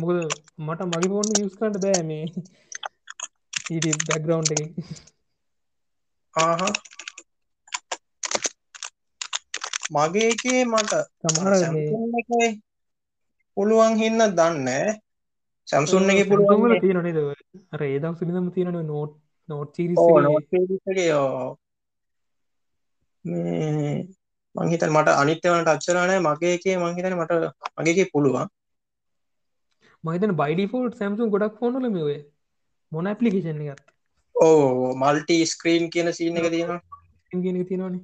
[0.00, 0.18] මොකද
[0.58, 2.24] මට මගේ ෆෝන් යස්කට බෑ මේ
[3.70, 4.72] ඊට බැක්ග්‍රවන්් එක.
[6.34, 6.72] ආහ.
[9.92, 10.92] මගේ එකේ මට
[11.22, 11.52] සමහර
[13.56, 14.68] පුළුවන් හින්න දන්න
[15.70, 17.18] සැම්සුන් එක පුළුවන් තියෙන නේද
[17.72, 19.12] අර ඒදම් සිලිදම තියෙන නෝට්
[19.48, 19.80] නෝට්
[23.24, 23.92] මේ
[24.54, 27.32] මංහිතන් මට අනිත්‍යවනට අච්චරනෑ මගේ එකේ මංහිතන මට
[27.78, 28.50] මගේගේ පුළුවන්
[30.04, 32.20] මහිතන බයිඩිෆෝල්ට් සැම්සුම් ගොඩක් ෆෝනල මේ
[32.92, 33.90] මොන ඇපලිකේෂන් එකත්
[34.36, 36.80] ඕ මල්ටි ස්ක්‍රීන් කියන සීන එක තියෙනවා
[37.32, 38.02] ගෙන තියෙනවානේ.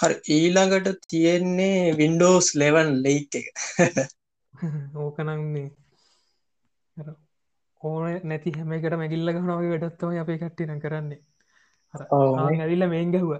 [0.00, 3.46] හරි ඊළඟට තියෙන්නේ වින්ඩෝස් ලෙවන් ලෙයික් එක.
[4.96, 5.68] ඕකනන්නේ
[7.80, 11.20] ඕන නැති හැමකට මැගිල්ල ගනගේ වැඩත්තම අපේ කට්ටින කරන්නේ.
[12.56, 13.32] ඇවිල්ල මේන් ගැහුව.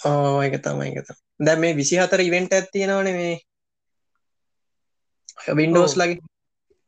[0.00, 3.36] ඕ එක තමයි එකත දැ මේ විසි හතර ඉවෙන්ට ඇත්තියෙනවන මේ.
[5.56, 5.96] වින්ඩෝස්.
[5.96, 6.18] ලගේ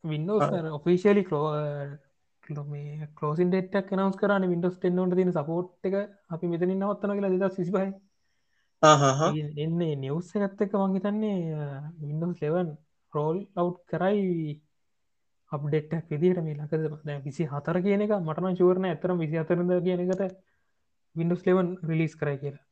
[0.03, 6.05] වින්ඩෝස් ඔෆිසිලි කලෝ මේ කලෝසින් ඩෙට්ක් නවස් කරන වින්ඩෝස් ටෙන්නට තින සපෝට් එක.
[6.29, 7.89] අපි මෙතනින් නවත්තන කියලා දෙදස් සිසිබයි
[8.83, 9.21] ආහහ
[9.57, 11.37] එන්නේ නිවස්ස ගත්තක මංහිතන්නේ
[12.01, 12.69] වින්ඩෝස් ලෙවන්
[13.13, 14.27] රෝල් අව් කරයි
[15.51, 16.83] අප්ඩෙට්ක් විදිට මේ ලකද
[17.25, 20.23] විසි හතර කියන එක මටන ශූරණ ඇතරම් විසි අතරද කියන එකට
[21.15, 22.65] වින්ඩෝස් ලෙවන් රිලිස් කරයි කියලා.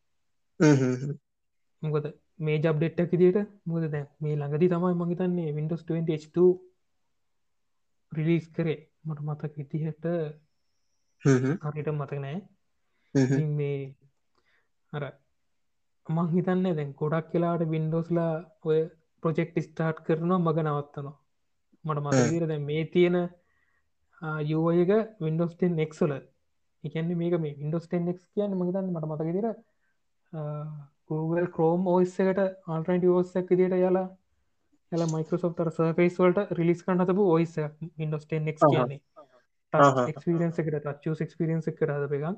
[1.84, 2.06] මොකද
[2.40, 6.48] මේ ජබ්ඩෙට්ක් විදිට මුද දැ මේ ළඟදි තමයි මහිතන්නේ වින්ඩෝස් 20
[8.12, 8.80] රිලිස් කරේ.
[9.06, 10.06] මට මතක ඉතිහට
[11.64, 12.40] හරිට මතක නෑ.
[13.16, 13.80] ඉතින් මේ
[14.94, 15.04] අර
[16.10, 18.32] මං හිතන්නේ දැන් ගොඩක් කියලාට වින්ඩෝස්ලා
[18.64, 18.80] ඔය
[19.24, 21.16] ප්‍රොජෙක්් ස්ටාර්ට් කරනවා මග නවත්තනවා.
[21.86, 23.18] මට මතකර දැන් මේ තියෙන
[24.46, 24.92] යෝයක
[25.22, 26.14] වින්ඩෝස්ටෙන් නෙක්සල
[26.84, 29.48] එකන්න මේක මේ වින්ඩෝස්ටෙන් නෙක් කියන්න මහිතන්න මට මතකදිර
[31.10, 34.08] Google Chrome ඔස්සකට ආල්ටන්ට ෝස්සක් දිට යාලා
[34.92, 37.56] එල මයිකෝසෝ් තර සර්ෆේස් වලට රිලිස් කන්න හතපු ඔයිස
[37.98, 38.86] ඉන්ඩෝස්ටෙන් නෙක් ආහා.
[38.88, 39.02] කියන්නේ.
[40.14, 42.26] ක්ස්පිරන්ස එකට ටච්චස් ක්ස්පිරන්ස එකට හද එකක්.
[42.26, 42.38] ඉතින්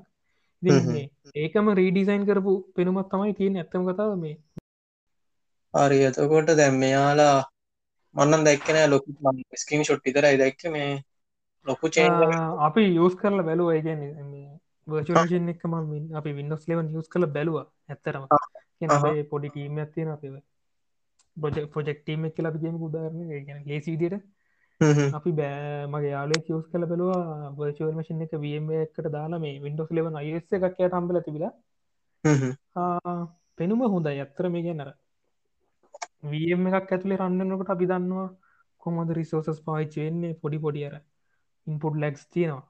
[0.62, 1.04] මේ
[1.36, 4.36] ඒකම රීඩිසයින් කරපු පෙනුමත් තමයි තියෙන ඇත්තම කතාව මේ.
[5.74, 7.36] හරි එතකොට දැම් මෙයාලා
[8.14, 9.04] මන්නන් දැක්කන ලොක
[9.56, 10.90] ස්කීන් ෂොට් විතරයි දැක්ක මේ
[11.66, 12.08] ලොකු චේ
[12.60, 13.68] අපි යස් කරල බැලුව.
[13.70, 14.02] ඒගැන
[14.86, 15.74] වර්ෂන් එකම
[16.14, 18.24] අපි වින්නස් ලෙවන් යස් කළ බැලුව ඇත්තරම
[19.30, 24.16] පොඩි ටීම ඇත්තියෙන අපේ පොජෙක්ටීම කියලා පිගම උදාරන ගැන ලේසිදියට
[24.80, 25.86] අපි බෑ.
[25.86, 30.52] මගේ යාලේ යස් කල බැලවා වර්චුවල් මශන් එක වම එකට දාලා මේ වින්ඩෝස් ලෙවන් අයස
[30.52, 31.52] එකක් හම්බල තිබිලා.
[33.58, 34.90] පෙනුම හොඳ ඇත්තර මේ ගැනර
[36.24, 38.28] වම් එකක් ඇතුලේ රන්නනකට අපි දන්නවා
[38.82, 40.94] කොමද රිසෝසස් පාච්ච වෙන්නේ පොඩි පොඩියර
[41.66, 42.64] ඉන්පුට් ලැක්ස් තියෙනවා.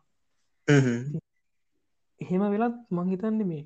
[2.21, 3.65] එහෙම වෙලත් මංහිතන්න මේ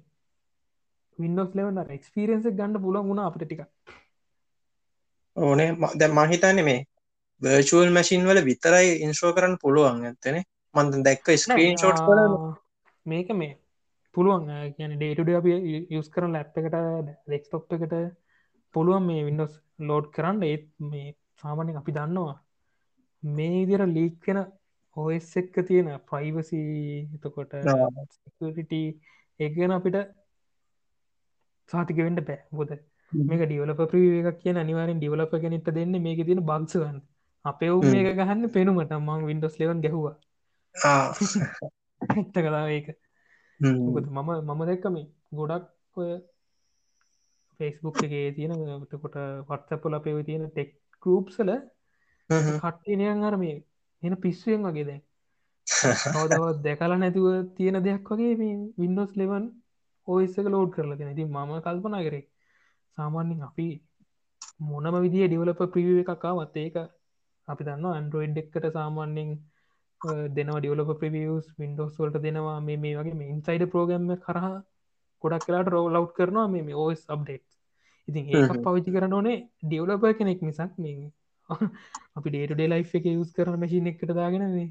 [1.19, 3.63] වින්ඩෝස් ලෙවන එක්ස්පිරන්ස ගන්න පුල වුණ අපට ටික
[5.37, 5.71] ඕනේ.
[5.99, 6.81] දැ මහිතන්න මේ
[7.43, 10.41] බර්චුවල් මැසින් වල විතරයි ඉන්ස්්‍රෝ කරන්න පුළුවන් ඇත්තන
[10.75, 12.21] මන්ද දැක්ක ස්ක්‍රීන් ෂෝට් කල
[13.07, 13.53] මේක මේ
[14.15, 15.47] පුළුවන් කියන ඩේටඩ අප
[15.93, 16.79] යස් කරන ලැප් එකට
[17.27, 17.95] ඩෙක්ස්ටොප් එකට
[18.75, 20.43] පුළුවන් මේ වින්ඩෝස් ලෝඩ් කරන්න.
[20.45, 22.35] ඒත් මේ සාමානෙන් අපි දන්නවා
[23.23, 24.41] මේ ඉදිර ලීක්කෙන
[24.97, 26.61] ඔස් එක්ක තියෙන ප්‍රයිවසි
[27.15, 27.55] එතකොට
[29.41, 29.97] ඒගන අපිට
[31.71, 32.71] සාතික වෙන්ට පෑ බොද
[33.13, 37.01] මේක ඩියවලප ප්‍රී එකක් කියන අනිවාරෙන් ඩිවලප කෙනෙට දෙන්න මේක තියෙන බක්සගන්න
[37.45, 40.15] අපේ වූ මේක ගහන්න පෙනුමට මං වින්ඩෝස් ලෙවන් ගැහවා.
[42.01, 42.89] එත්ත කලා ඒක.
[43.61, 44.97] මම මම දැක්කම
[45.33, 45.67] ගොඩක්
[45.97, 46.11] ඔය
[47.61, 49.17] ෆෙස්බුක් එකේ තියෙනකොට
[49.49, 50.71] වත්සපොල අපේ තියෙන ටෙක්
[51.03, 51.51] ගරුප්සල
[52.31, 53.57] කට්ටිනයන් අර මේ
[54.03, 55.03] එන පිස්සුවෙන් වගේ දැන්.
[56.15, 59.45] කවදවත් දැකලා නැතුව තියෙන දෙයක් වගේ මේ වින්ඩෝස් ලෙවන්
[60.09, 62.25] ඕස්සක ලෝඩ් කරලා තියෙන ති මම කල්පනා කරේ
[62.99, 63.69] සාමාන්‍යෙන් අපි
[64.63, 66.77] මොනම විදිිය ඩිවලප ප්‍රිව එකක්කාවත් ඒක
[67.49, 69.33] අපි දන්න ඇන්ඩරෝයිඩ් එක්කට සාමාන්‍යෙන්
[70.33, 74.55] දෙනවා ඩියවලප ප්‍රවියස් වින්ඩෝස් වලට දෙනවා මේ මේ වගේ ඉන්සයිඩ ප්‍රෝගම්ම කරහා
[75.23, 77.47] ගොඩක් කලාට රෝ ලව් කරනවා මේ ඕස් අප්ඩේට්
[78.09, 81.11] ඉතින් ඒක පවිචි කරන ඕනේ ඩියවලප කෙනෙක් මිසක් මේ
[82.17, 84.71] අපි ඩේටඩේ ලයි් එක යස් කරන මැසින එකට දාගෙන මේ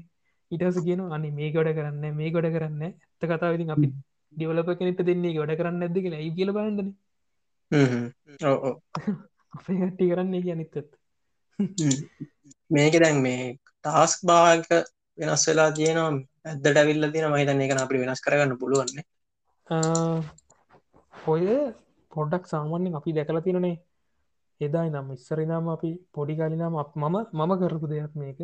[0.50, 3.88] ඉටස කියන අනි මේ ගොඩ කරන්න මේ ගොඩ කරන්න ඇත්ත කතා ඉතින් අපි
[4.32, 6.90] ඩිවලප කෙනෙට දෙන්නේ ගොඩ කරන්න ඇද කියලා ඒ කියල බලන්නන.
[9.54, 11.03] අපේ හටි කරන්නේ අනිත්තත්
[12.70, 13.42] මේක දැන් මේ
[13.84, 14.62] ටාස්ක් භාග
[15.18, 16.12] වෙනස් වෙලා තියෙනවා.
[16.44, 19.04] ඇදට ඇවිල්ල තියෙන මහිතන්න එක අපි වෙනස් කරගන්න පුළුවන්නේ
[21.26, 21.42] ඔය
[22.12, 23.76] පොඩ්ඩක් සාමාන්‍යෙන් අපි දැකලා තිනනේ
[24.60, 28.40] එදායි නම් ඉස්සරිනාම අපි පොඩි කලිනම් මම මම කරපු දෙයක් මේක.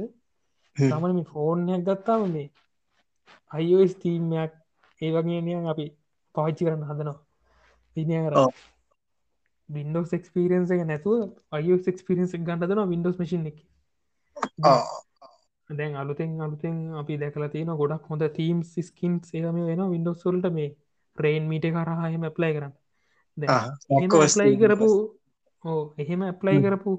[0.76, 2.48] තමන මේ ෆෝර්නයක් ගත්තාව මේ
[3.50, 4.52] අයිස් තීමයක්
[5.00, 5.86] ඒ වගේ නියන් අපි
[6.34, 7.18] පාච්චි කරන්න හදනවා.
[7.96, 8.34] පිනය කර
[9.70, 13.58] වින්ඩෝස් එක්ස්පිරන්ස එක නැතුව අයස් එක්ස්පිරන්ස් ගන්නදන වින්ඩෝස් මසින් එක.
[15.70, 20.70] දැන් අලුතෙන් අලුතෙන් අපි දැකලා තියෙන ගොඩක් හොඳ තීම් ස්කින්ස් ඒම වෙන වින්ඩෝස් සොල්ට මේ
[21.18, 22.74] රේන් මීට කරහම ඇප්ලයි කරන්න.
[24.36, 24.90] ලයි කරපු
[25.64, 26.92] ඕ එහෙම ඇප්ලයි කරපු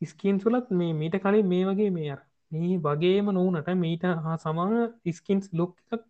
[0.00, 2.16] ස්කින් සුලත් මේ මීට කලින් මේ වගේ මේ
[2.52, 4.76] මේ වගේම නොවනට මීට හා සමාන
[5.12, 6.02] ස්කින්ස් ලොක් එකක්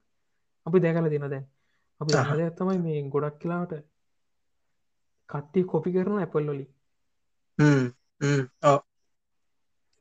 [0.66, 1.46] අපි දැකල දෙන දැන්.
[2.00, 3.72] අපි හද ඇත්තමයි මේ ගොඩක් කියලාට
[5.30, 6.66] කට්ටි කොපි කරන ඇපල්ලොලි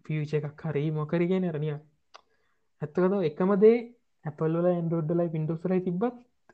[0.06, 3.78] පියච එකක් හරි මොකරගෙන රනිය ඇත්තකත එකමදේ
[4.26, 6.04] ඇපල්ල ඇන්ඩෝඩ්ලයි පින්ඩෝස්ලයි තිබත්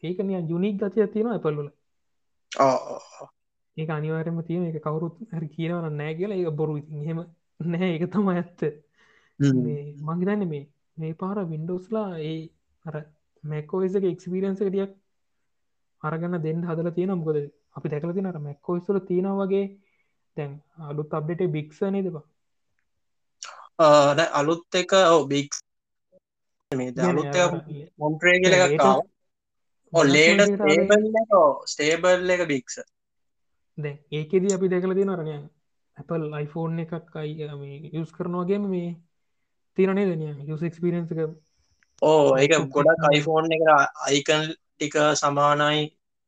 [0.04, 1.60] ඒකන යුනික් ගතිය තියෙන ඇපල්ල
[3.78, 6.38] ඒ අනිවාරම තියෙන එක කවරුත් හරි කියනවන නෑ කියලා.
[6.38, 6.76] ඒ බොරු.
[7.08, 7.20] හෙම
[7.66, 7.90] නෑ.
[7.96, 8.60] එක තම ඇත්ත.
[10.02, 10.64] මංහිතන්න මේ
[10.98, 12.38] මේ පාර වින්ඩෝස්ලා ඒ
[12.86, 12.96] අර
[13.44, 14.92] මැකෝයිසක එක්ස්පිරන්ස ටියක්
[16.04, 17.40] අරගන්න දෙන්න හදල තියෙන මොකද
[17.76, 19.66] අපි දැකල තින අර මැක්කෝයිස්තුල තියෙන වගේ
[20.38, 20.52] තැන්
[20.90, 22.26] අලුත් අප්ඩේට බික්ස නේදවා
[24.34, 24.92] අලුත් එක
[25.28, 25.52] බික්
[27.04, 27.36] අලුත්
[27.98, 29.00] මොන්ට්‍රේ කියල එකක්කාව
[29.94, 30.42] ලේට
[31.66, 32.80] ස්ටේබල් එක බික්ස
[33.78, 35.36] දැ ඒකෙද අපි දැකල තින අරනය
[35.98, 38.90] Apple iPhoneෆෝන් එකක් අයි යස් කරනවාගේම මේ
[39.78, 41.20] තිරනේ දනිය යස් එක්ස්පිරන්ස එක?
[42.02, 43.64] ඕ ඒක ගොඩක් iPhoneෆෝන් එක
[44.08, 45.86] අයිකන් ටික සමානයි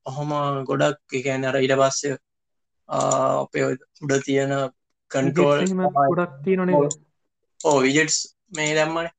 [0.07, 0.31] ඔහොම
[0.69, 2.13] ගොඩක් එකන අර ඉට පස්සය
[2.89, 4.53] අපේ උඩ තියෙන
[5.11, 5.61] කන්ටෝල්
[6.09, 6.81] ගොඩක් තියනේ
[7.61, 8.17] ඕ විජෙට්ස්
[8.55, 9.09] මේ දැම්මන.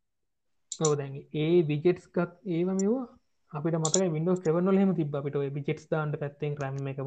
[0.92, 3.06] දැන් ඒ විජෙට්ස් ගත් ඒව මෙවා
[3.52, 6.98] අපිට මතක විඩෝස් සෙවනල හෙම තිබ අපිට විජෙට්ස් දාන්ට පැත්තෙන් රම එක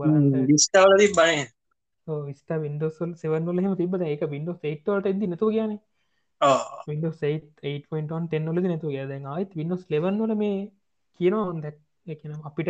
[0.65, 1.41] ස්ටාවල තිබන
[2.27, 5.73] විස්ට විඩෝසල් සෙවනල හෙම තිබ එක විඩෝ ේට්වට ඇද නතු කියන
[6.87, 10.57] විඩෝ 8.1 10 නතු දැන් ආයිත් විඩෝස් ලෙවන්නල මේ
[11.19, 11.61] කියනවා.
[11.63, 11.77] දැක්
[12.07, 12.69] එකන අපිට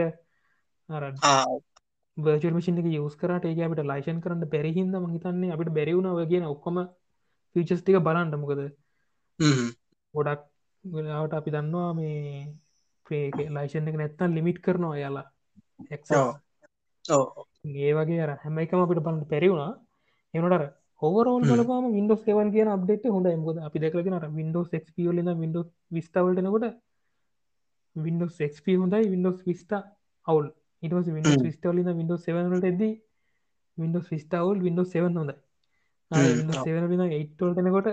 [2.17, 6.77] බර්ජර්මෂන් එක යස් කරට ඒ අපට ලයිෂන් කරන්න පැරහින්ද මහිතන්නේ අපිට බැරිවුණාව කියන ඔක්කොම
[7.55, 8.61] ෆිචස් ටික බලන්ට මොකද
[10.13, 10.41] ගොඩක්
[10.85, 12.43] වෙලාවට අපි දන්නවා මේ
[13.05, 15.25] ප්‍රේක ලයිෂන් එක නැත්තන් ලිමිට් කරනවා යාලා
[17.05, 17.23] ඔව්.
[17.81, 19.71] ඒ වගේ අර හැම එකම අපිට බලන්න පැරිවුණා
[20.33, 20.63] එනටර
[21.01, 21.43] හෝරෝල්.
[21.43, 25.57] බලපාම විඩස් සවන් කියන අප්ඩේට හොඳ මුද අපි දෙකලගෙන විඩෝස් ක් ල විඩ
[25.91, 26.65] විස්ටවල්ටනකොට
[27.95, 29.71] විඩෝස් ක් හොඳයි විඩෝස් විස්ට
[30.27, 30.47] අවුල්
[30.83, 31.45] ඉටස විඩෝස් හ්ම්.
[31.47, 32.81] විස්ටවල විඩෝ 7ට ඇද
[33.77, 35.35] විඩෝස් විස්ටවල් විඩෝ 7 හොඳයි
[36.11, 36.39] හ්ම්.
[36.39, 36.63] විඩ ඔව්.
[36.63, 37.89] 7 ඒට්ටනකොට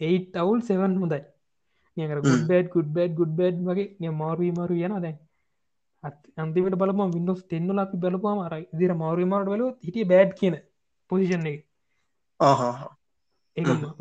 [0.00, 1.22] ඒට අවුල් 7 හොඳයි
[1.96, 2.26] නියකට හ්ම්.
[2.26, 5.18] Good bad good bad good bad වගේ නිය මාරුවී මාරු යන දැන්
[6.36, 10.56] අන්තිමට බලම විඩෝස් තෙන්නල අපි බලපුවාම අර දිර මාරුවමාට බල හිටිය බෑඩ් කියන
[11.10, 11.62] පොසිෂන් එක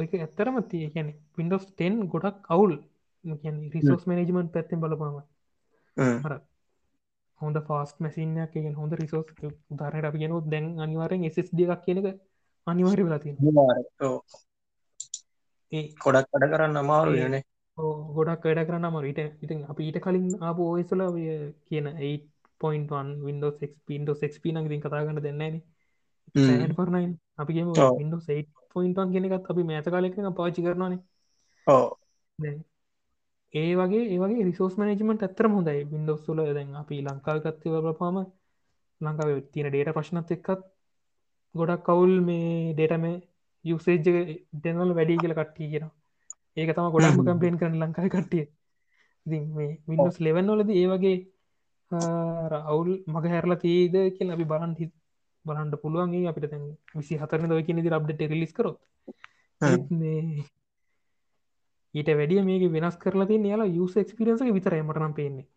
[0.06, 2.74] එක ඇත්තරම තිය කියන පින්ඩෝස් 10 ගොඩක් අවුල්
[3.76, 5.16] රිසෝස් මනජමන්ට පැත්තෙන් බලපාම
[5.98, 6.20] හ්ම්.
[7.42, 9.28] හොඳ ෆාස්ට මැසිනයක් කියෙන් හොඳ රිසෝස්
[9.72, 12.08] ධරට අපි ගෙනු දැන් අනිවාරෙන් SSD එකක් කියනක
[12.68, 13.34] අනිවාර්ය වෙලාතිය
[16.00, 17.14] ගොඩක් වැඩ කරන්න අමාරු
[17.78, 21.02] ඕ ගොඩක් වැඩ කරන්න මරට ඉතින් අපි ඊට කලින් ආප ඕයසල
[21.68, 23.58] කියන 8.1 Windows
[23.90, 25.56] Windows XP නං ඉතින් කතාගන්න දෙන්නන
[26.76, 27.08] පරණයි
[27.80, 27.98] ඔව්.
[27.98, 31.02] Windows 8.1 කෙනෙකත් අපි මෑත කාලෙක පාචි කරනවානේ.
[32.40, 32.58] දැන්
[33.56, 35.82] ඒ වගේ ඒවගේ රිසෝස් මනජමට ඇතරම හොඳයි.
[35.86, 38.18] බින්ඩොස් තුල දැන් අපි ලංකාවකත්ව බලපාම
[39.01, 40.66] ලංකාව තියෙන ඩේට ප්‍රශ්නත් එක්කත්
[41.56, 43.06] ගොඩක් කවුල් මේ ඩේටම
[43.66, 43.99] යුසේජ්
[44.64, 45.88] දෙනවල වැඩි කියල කට්ටිය කියෙන
[46.58, 47.22] ඒක තම ගොඩක්ම.
[47.22, 48.45] කම්පලේන් කරන ලංකායි කට්ටිය.
[49.26, 51.18] ඉතින් මේ විඩස් ලෙවන් වලද ඒ වගේ
[52.66, 54.86] අවුල් මග හැරලා තීද කියල අපි බලන් හි
[55.45, 56.53] බලන්ට පුළුවන්ගේ අපිට
[56.95, 58.80] විසි හතරන දව කියන දි අප්ඩට රිලිස් කරොත්
[61.96, 65.48] ඊට වැඩිය මේක වෙනස් කරලා තිය යාලා යුස එක්ස්පිරන්සක විතරයි මටනම් පේන්නේ.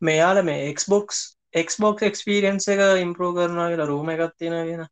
[0.00, 4.86] මෙයාල මේ එක්බොක්ස් එක්බොක් එක්ස්පිරියන්ස එක ඉම්පරෝ කරනවා කියලා රූම එකත් තියෙන කියෙන.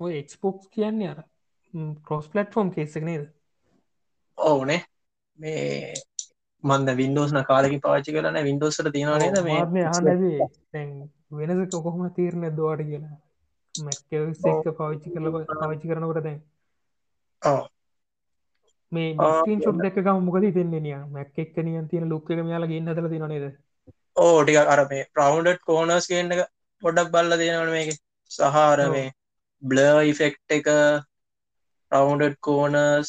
[0.00, 1.22] ඔය එක්ස්පොක්ස් කියන්නේ අර
[2.08, 3.28] පොස් පලට්ෆෝම් කේසක නේද?
[4.38, 4.82] ඕනේ.
[5.38, 5.94] මේ
[6.64, 9.62] මන්ද වින්ඩෝස්න කාලෙකි පාචි කරන වින්ඩෝස්ට තියෙනවනේද මේ
[11.46, 13.16] වෙනස කොහොම තීරණ දවාට කියලා.
[13.74, 16.42] මැක්ක පාවිච්චි කරල පාවිච්චි කරනකට දැන්.
[18.92, 22.90] මේ ආ, ස්ක්‍රීන් ෂොට් දෙක මොකද තින්නේ මැක් එක් නියන් තියෙන ලුක්ක එක යාලා ගන්න
[22.90, 23.46] හදල තින නේද?
[24.16, 26.42] ඕ ටික අර මේ ප්‍රවන්ඩ් කෝනස් කියන්න එක
[26.82, 27.90] පොඩක් බල්ල තියෙනවන මේක.
[28.30, 28.92] සහර ඔව්.
[28.92, 29.12] මේ
[29.62, 30.66] බ්ල ඉෆෙක්් එක
[31.92, 33.08] රවන්ඩ් කෝනස්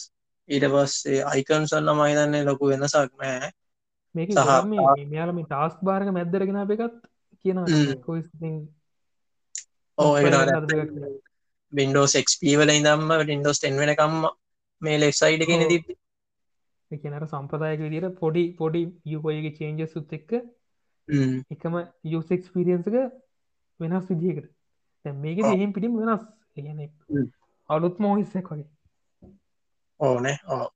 [0.50, 3.52] ඊට පස්සේ අයිකන්සන්න මහිතන්නේ ලොකු වෙනසක් නෑ
[4.16, 6.96] මේක සහ- මේ මෙයාල මේ ටාස්ක් බාරක මැද්දරගෙන එකත්
[7.42, 7.94] කියන හ්ම්.
[8.02, 8.28] කොයිස්
[9.98, 11.18] ඕ ඉන්ස්පයර්
[11.74, 14.28] වින්ඩෝස් එක්ප වල ඉදම්ම ින්ඩෝස් ටෙන් වෙනකම්ම
[14.82, 15.68] මේ ලෙක්සයිඩ කියෙන.
[15.70, 15.86] තිබ
[16.92, 20.32] කියනට සම්ප්‍රදායක විදිර පොඩි පොඩි යුපයගේ චේන්ජ සුත් එක්ක
[21.52, 22.96] එකම යුසෙක්ස්පිරියන්සක
[23.80, 24.50] වෙනස් විදිකට
[25.18, 25.52] මේක ඔව්.
[25.52, 26.24] එහෙම පිටිම වෙනස්.
[26.58, 27.28] හ්ම්.
[27.70, 28.68] අලුත් මෝහිස්සක් වගේ.
[30.00, 30.68] ඕනේ ඕ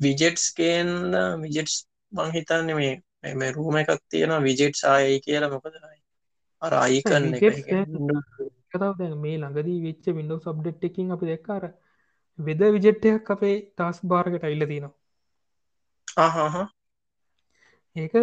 [0.00, 1.74] විජෙට්ස් කියන්න විජෙට්ස්
[2.12, 6.01] මංහිතන්න මේ මේ රූම එකක් තියෙන විජෙට් සායයි කියලා මොකදයි
[6.62, 7.34] අර අයිකන්න
[8.70, 11.64] කතාව දැන් මේ ළඟදී වෙච්ච විඩෝ සබ්ඩෙට් එකින් අපි දෙක්කාර
[12.38, 14.94] වෙද විජෙට්ටයක් අපේ ටස් බාර්ගට අයිල්ල තියෙනවා.
[16.16, 16.56] ආහහ
[17.96, 18.14] ඒක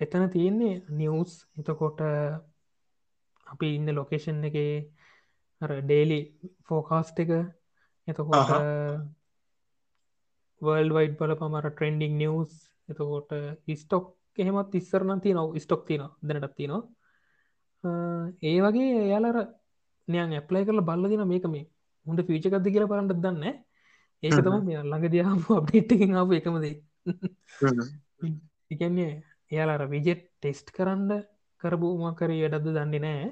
[0.00, 2.00] එතන තියෙන්නේ නිවස් එතකොට
[3.46, 4.56] අපි ඉන්න ලොකේෂන් එක
[5.60, 6.20] ඩේලි
[6.66, 7.32] ෆෝකාස්ට එක.
[8.08, 8.52] එතකොට
[10.62, 12.54] වර්ල් වයිඩ් බල පමර ට්‍රෙන්ඩිං නිවස්
[12.88, 13.34] එතකොට
[13.76, 14.06] ස්ටොක්
[14.38, 16.82] එහෙමත් ඉස්සරන තිය නව ස්ටොක් තියන දැනටත් තියනවා
[18.42, 19.38] ඒ වගේ එයාලර
[20.08, 21.64] නයන් ඇප්ලයි කරල බල්ල දින මේක මේ
[22.06, 23.44] හොඳ ෆීචකක්ද කියලා පරන්නට දන්න
[24.22, 24.36] ඒක.
[24.36, 26.74] තම මේ ළඟ දයාම අප්ඩේට්කින් ආපු එකමදේ
[28.70, 29.12] ඉගන්නේ
[29.52, 31.12] එයාලාර විජෙට් ටෙස්ට් කරන්න
[31.60, 33.28] කරපුමකර වැඩද දන්නේ නෑ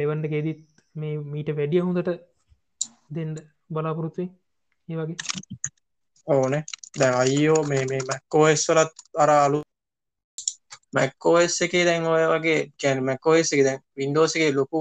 [0.00, 0.66] ලෙවන්ඩ ගෙදීත්
[0.96, 2.10] මේ මීට වැඩිය හොඳට
[3.10, 3.38] දෙන්ඩ
[3.72, 4.28] බලාපොරොත්තුයි
[4.88, 5.16] ඒ වගේ.
[6.26, 6.62] ඕනේ.
[6.98, 9.60] දැ අයියෝ මේ මේ මැක්කෝස් වලත් අර අලු
[10.92, 14.80] මැක්කෝස් එක දැන් ඔය වගේ කැන මැක්කෝස් එක දැන් වින්ඩෝසගේ ලොකු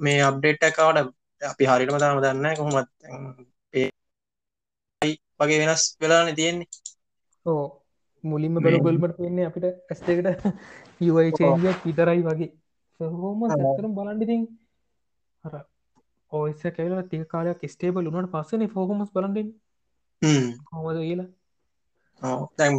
[0.00, 2.90] මේ අප්ඩේට් එකවට අපි හරිටම තාම දන්න කොහොමත්
[5.40, 6.68] වගේ වෙනස් වෙලාන තියෙන්නේ
[7.46, 7.64] ඕ
[8.24, 10.10] මුලින්ම බල බල්මට පෙන්නේ අපිට ඇස්තකට
[11.00, 12.50] යයි චේන්ජක් විතරයි වගේ
[13.00, 13.50] හෝම ඔව්.
[13.52, 14.42] සැතරම් බලන්ඩිතින්
[15.44, 15.54] අර
[16.32, 19.48] ඔයස කැල තිය කාලයක් ස්ටේබල් උනට පස්සන ෆෝහමස් බලන්ඩෙන්
[20.22, 20.46] හ්ම්.
[20.72, 21.28] හොමද කියලා.
[22.58, 22.74] දැන්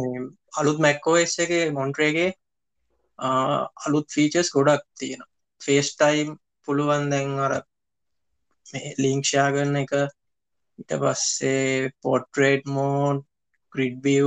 [0.56, 2.30] අලුත් මැක්කෝස් එක මොන්ට්‍රේගේ
[3.84, 5.22] අලුත් ෆීචස් ගොඩක් තියෙන
[5.60, 6.28] ෆේස් ටයිම්
[6.68, 7.54] පුළුවන් දැන් අර
[8.98, 9.92] ලිංක්ෂයා ගන්න එක.
[10.78, 13.22] ඉට පස්සේ පොට්‍රේට් මෝඩ්
[13.72, 14.26] ග්‍රිඩ්බිය්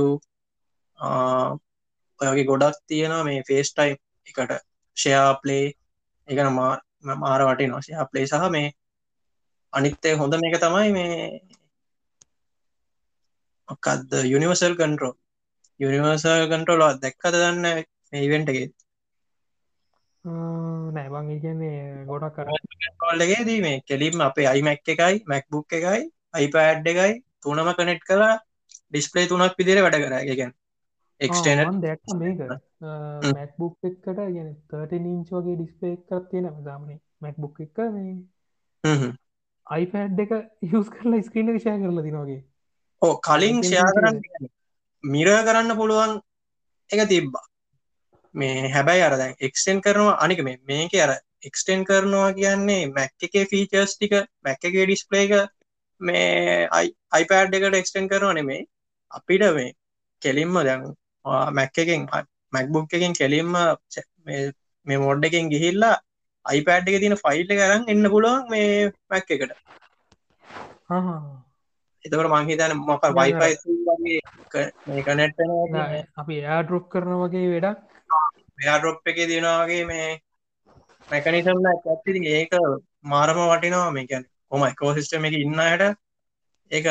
[2.20, 4.52] ඔයගේ ගොඩක් තියෙනවා මේ ෆේස් ටයිම් එකට
[4.96, 5.66] ෂයා ප්ලේ
[6.28, 6.50] එකන
[7.18, 8.68] මාර වටේ නොෂයා ප්ලේ සහ මේ
[9.72, 11.16] අනිත්තේ හොඳ මේක තමයි මේ
[13.68, 15.14] මොකක්ද යුනිවර්සල් කන්ට්‍රෝ
[15.80, 17.66] යුනිවර්සල් කන්ට්‍රෝල දැක්කද දන්න
[18.20, 18.68] ඉවෙන්ටගේ
[20.94, 22.48] නෑබං කියන්නේ ගොඩක් කර
[23.00, 26.02] කොල්ලගේ දී මේ කෙලිම් අපේ අයිමැක් එකයි මැක්බුක් එකයි
[26.34, 28.32] අයිපෑඩ් එකයි තුනම කනෙට් කලා
[28.92, 30.52] ඩිස්පලේ තුනක් විදිර වැඩ කරගැන්
[32.16, 32.40] මේක.
[33.30, 37.82] මැක්බුක් එකට ගෙන තට ඉංච වගේ ඩිස්පේ එකක් තියෙන දාමන මැක්බුක් එක
[39.66, 40.32] අයිපෑඩ් එක
[40.70, 42.40] යස් කරලා ස්ක්‍රීන විෂය කරලා දිනවාගේ
[43.02, 44.18] ඕ කලින් ෂයා කරන්න
[45.04, 46.12] මිර කරන්න පුළුවන්
[46.90, 47.46] එක තිබ්බා.
[48.34, 53.44] මේ හැබැයි අර දැන් එක්ස්ටෙන් කරනවා අනික මේ මේක අර එක්ස්ටෙන් කරනවා කියන්නේ මැක් එකේ
[53.46, 55.32] ෆීචර්ස් ටික මැක් එකේ ඩිස්පලේ එක
[56.00, 56.68] මේ
[57.12, 58.60] අයිපෑඩ් එකට එක්ස්ටෙන් කරනවා නෙමේ
[59.10, 59.70] අපිට මේ
[60.22, 60.86] කෙලින්ම දැන්
[61.52, 62.06] මැක් එකෙන්
[62.52, 63.52] මැක්බුක් එකෙන් කෙලින්ම
[64.86, 65.96] මේ මොඩ් එකෙන් ගිහිල්ලා
[66.46, 69.52] අයිපෑඩ් එක තියෙන ෆයිල් එක කරන්න එන්න පුළුවන් මේ මැක් එකට.
[72.04, 73.54] එතකට මංහිතන මොක වයිපයි
[75.06, 75.38] කනෙට්
[76.16, 77.78] අපි එයා ඩොප් කරන වගේ වැඩක්.
[78.56, 80.08] මෙයා ඩොප් එක දෙනවාගේ මේ
[81.08, 82.54] මැකනිසම්ල ඇත්ති ඒක
[83.04, 83.90] මාරම වටිනවා.
[83.92, 85.84] මේකැන කොම එකෝසිස්ටම එක ඉන්න හට
[86.70, 86.86] ඒක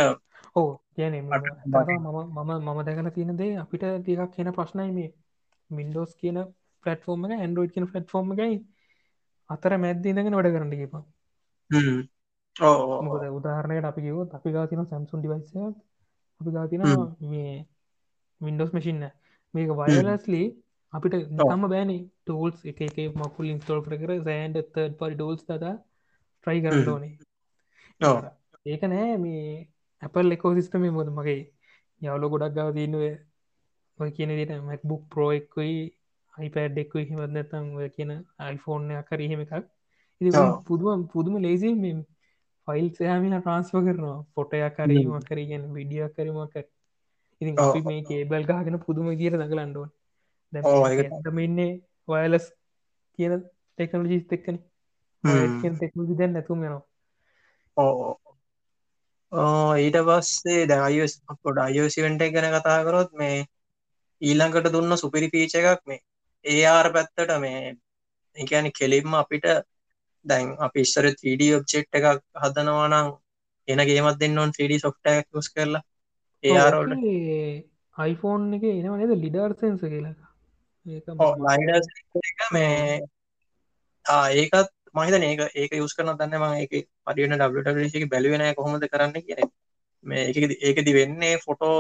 [0.56, 5.12] ඕ කියන මම මම දැකල තියෙන දේ අපිට තිකක් කියන ප්‍රශ්නයි මේ.
[5.70, 6.38] මින්ඩෝස් කියන
[6.84, 8.58] පලටෆෝර්ම එක ඇන්ඩරෝඩ් කියන පලටෆෝර්ම එකයි
[9.50, 11.04] අතර මැද්දිනගෙන වැඩ කරන්න කියපා
[13.06, 15.52] මොකද උදාහරණයට අපි කිව අපි ගාතින සැම්සුන් ඩිවයිස
[16.42, 16.84] අපි ගාතින
[17.30, 17.54] මේ
[18.42, 19.04] වින්ඩෝස් මසින්න
[19.54, 20.42] මේක වයලස්ලි
[20.94, 21.16] අපිට
[21.48, 21.92] නම බෑන.
[22.20, 22.80] ටෝල්ස් එක
[23.16, 25.66] මකුල් ඉන්ස්ටෝල් කර සෑන්ඩ තර්ඩ් පරි ඩෝල්ස් තද
[26.38, 27.14] ට්‍රයි කරන්න ඕනේ.
[28.66, 29.44] ඒක නෑ මේ
[30.02, 31.42] ඇපල් එකෝ සිිස්ටම මොද මගේ
[32.02, 33.04] යවලෝ ගොඩක් ගව දීනුව
[34.00, 35.76] ඔය කියන දට මැක්බුක් ප්‍රෝ එක්කුයි
[36.34, 39.54] අයිපඩ් එක්කුයි හිමත්නතම් ඔය කියන අයිෆෝර්න් කර එහෙම එකක්.
[40.22, 40.30] ඉ
[40.68, 41.70] පුදුම පුදුම ලේසි
[42.70, 44.18] ෆයිල් සෑමින ට්‍රන්ස්ප කරනවා.
[44.36, 46.66] ෆොටයක් කරීම කරගෙන විඩිය කරීමක් කර
[47.42, 49.92] ඉතින් අපි මේ කේබල් ගහගෙන පුදුම දිර දඟලන්ඩුවන්
[50.54, 51.70] දැමන්නේ
[52.08, 52.46] වයලස්
[53.20, 54.58] කියන ටෙක්නෝජිස් එක්කන
[55.74, 56.84] ටෙක්නෝජි දැන් නැතුම යනවා.
[59.32, 63.38] ඕ ඊට පස්සේ දැයිස් පොඩ අයෝසිවෙන්ට ගැන කතා කරොත් මේ
[64.22, 66.02] ඊළඟට දුන්න සුපිරි පීච එකක් මේ
[66.46, 67.76] ඒ ආර පැත්තට මේ
[68.38, 69.46] එකන කෙලින්ම අපිට
[70.26, 72.08] දැන් අපි ඉස්සර 3D ඔබ්ජෙක්් එකක්
[72.44, 73.08] හදනවානම්
[73.68, 75.84] එනගේමත් දෙන්න ඔන් 3D සොෆ්ටයක් ස් කරලා
[76.44, 77.06] ඒරෝල්ට
[77.96, 79.16] අයිෆෝන් එක එනවා නද?
[79.18, 80.16] ලිඩර්සන්ස කියලා.
[82.52, 83.00] මේ
[84.34, 86.74] ඒකත් මහිත ඒක ඒක යුස් කරන දන්න ම ඒක
[87.06, 89.50] පඩියන ඩක් බැලිවෙන කොහොමද කරන්න කියෙන
[90.06, 90.24] මේ
[90.62, 91.78] ඒක දි වෙන්නේ ෆොටෝ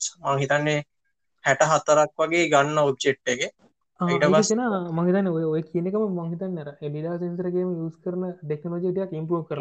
[0.00, 0.80] සමාහිතන්නේ
[1.44, 3.40] හැට හත්තරක් වගේ ගන්න ඔබ්චෙට් එක
[4.00, 4.60] පස්සෙන
[4.92, 9.58] මහිතන ඔය කියනකම මහිතන්නර එලිලා සෙන්සරගේම යස් කරන ඩෙක්නෝජටයක් ඉම්පරෝ කර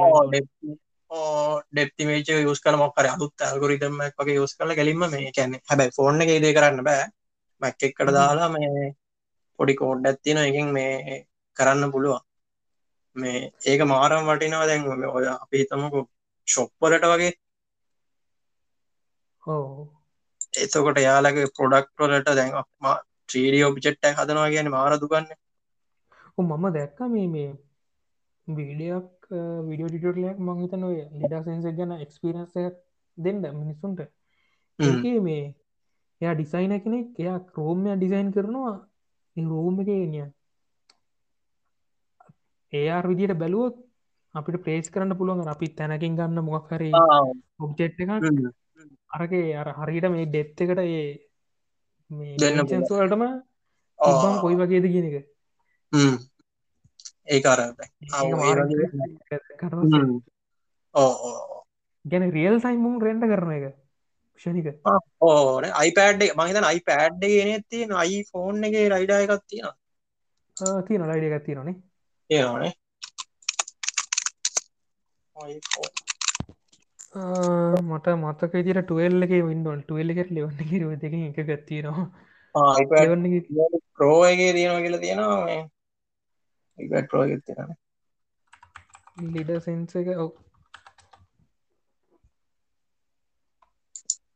[1.72, 6.34] ඩෙප්තිමේච යස් කල මොක්කර අදුත් ඇල්ගොරිතමක් වගේ යස් කල ගැලින්ම මේ කැනෙ හැබයි ෆෝර්න එක
[6.44, 7.08] දේ කරන්න බෑ.
[7.62, 8.94] මැක් එක්කට දාලා මේ
[9.60, 11.18] පොඩි කෝඩ් ඇත්තින එකින් මේ
[11.58, 12.24] කරන්න පුළුවන්.
[13.16, 14.68] මේ ඒක මාරම් වටිනවා.
[14.68, 16.00] දැන් ඔය අපි හිතමකු
[16.48, 17.34] ශොප්පලට වගේ.
[20.64, 22.54] එතකොට යාලගේ පොඩක්් වලට දැන්
[23.30, 25.30] ත්‍රීඩිය ඔබ්ජෙට්ට හදනවා කියන මාර දුගන්න
[26.38, 27.50] මම දැක්ක මේ මේ
[28.48, 29.32] වීඩියක්
[29.64, 32.54] විඩියෝ ටිටලයක් මංහිතන ඔය ලිඩා සන්ස ගැන එක්ස්පිරන්ස
[33.18, 34.00] දෙන්න මිනිස්සුන්ට.
[35.22, 35.44] මේ
[36.22, 38.76] එයා ඩිසයින කෙනෙක් එයා ක්‍රෝම්ය ඩිසයින් කරනවා.
[39.36, 40.26] රෝම එක නිය
[42.74, 43.76] ඒර් විදියට බැලුවොත්
[44.36, 46.92] අපිට ප්‍රේස් කරන්න පුළුවන් අපි තැනකින් ගන්න මොක්හරේ
[47.60, 48.10] ඔබ්ජෙට් එක
[49.12, 51.27] අරගේ අර හරිට මේ ඩෙප් එකට ඒ
[52.12, 53.24] දෙන්නසල්ටම
[54.00, 55.26] ඉබම් කොයි වගේද කියන එක.
[57.28, 57.60] ඒ අර
[62.06, 63.66] ගැන රියල් සයිමුම් රෙන්ඩ කරන එක
[64.46, 64.68] ෂණික
[65.22, 69.74] ඕන අයිපඩ් මහිතන අයිපෑඩ් ගෙන තියෙන අයි ෆෝන් එක රයිඩා එකක් තියෙන
[70.88, 71.76] තියෙන රයිඩ එකක් තියෙනනේ
[72.30, 72.74] ඒනේ
[77.14, 82.12] මට මතක තිර ටුවල් එක වින්ඩල් ටුවල් එකට ලෙවන්න කිරව දෙක එක ගත්තිනවා
[83.96, 85.70] ප්‍රෝයගේ තියෙනවා කියලා තියෙනවා
[87.04, 87.76] ප්‍රෝ තියෙන
[89.28, 90.08] ලිඩ සෙන්ස එක.
[90.16, 90.32] ඔව.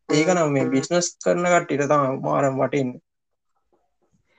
[0.10, 3.02] ඒක නම් මේ බිස්නස් කරන කට්ටිට තම මාරම් වටින්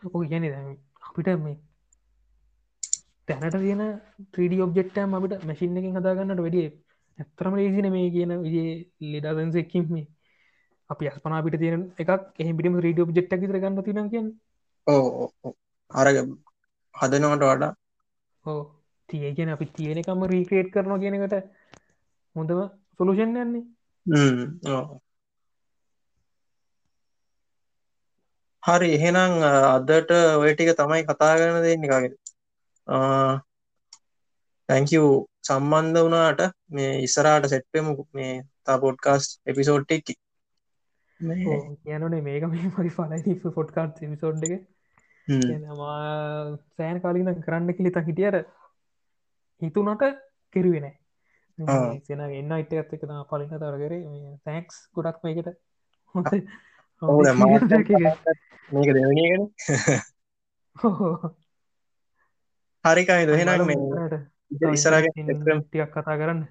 [0.03, 1.57] ඕ ගැන අපිට මේ
[3.29, 4.01] තැනට තියෙන
[4.33, 6.82] 3D ඔබ්ෙක්ටම් අපිට මැසින් එකින් හදාගන්නට වැඩිය
[7.19, 8.73] ඇත්තරම ලේසින මේ කියන විජේ
[9.13, 10.07] ලෙඩාදන්සෙක්කින් මේ.
[10.91, 12.11] අපි අස්පනා පිට තියෙන එකක්
[12.41, 14.25] එහ පිටම රීඩ ඔබ්ෙක්්ක් තර ගන්න තින කිය
[14.87, 15.29] ඕ
[15.91, 16.17] අරග
[16.95, 17.73] හදනවට වඩා.
[18.45, 18.61] ඕ
[19.09, 21.35] තියගෙන අපි තියෙනකම රීක්‍රේට් කරනවා කියනකට
[22.37, 22.61] හොඳම
[22.97, 23.65] සොලුෂන් යන්නේ.
[28.63, 32.15] හරි එහෙනම් අදට ඔය ටික තමයි කතා කරන දෙන්න එකගෙන
[34.73, 35.13] තැංකූ
[35.43, 40.15] සම්බන්ධ වනාට මේ ඉස්සරාට සෙට්පෙමු මේ තා පොඩ්කාස්ට් එපිසෝඩ් එක්කි
[41.21, 44.55] කියනනේ මේක මේ මරි පලයි ෆොට්කාට් විසෝඩ් එක.
[46.77, 48.49] සෑන කාලින කරන්න කිලිත හිටියට
[49.63, 50.03] හිතුනට
[50.53, 50.97] කෙරුවෙනෑ
[52.05, 53.95] සෙන එන්න අයිට ඇත්ත එක පලින තර කර.
[54.45, 55.49] තැක්ස් ගොඩක් මේකට.
[58.71, 59.43] මේක දෙවනගෙන
[62.85, 63.79] හරිකයි දහෙනම් මේ
[64.73, 66.43] ඉස්සරග ටියක් කතා කරන්න.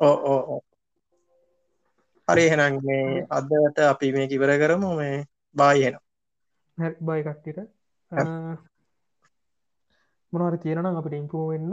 [0.00, 0.60] ඕ ඕ
[2.28, 5.16] හරි එහෙනම් මේ අදට අපි මේ කිවර කරමු මේ
[5.56, 5.96] බායිහෙන
[7.00, 7.58] බයි කට්ටිට
[10.32, 11.72] මොනවර තියෙනනම් අපිට ඉම්පුවෙන්න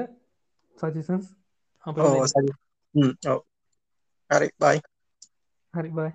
[0.75, 1.25] සජිසන්ස්
[4.29, 4.77] හරි බයි.
[5.73, 6.11] හරි බයි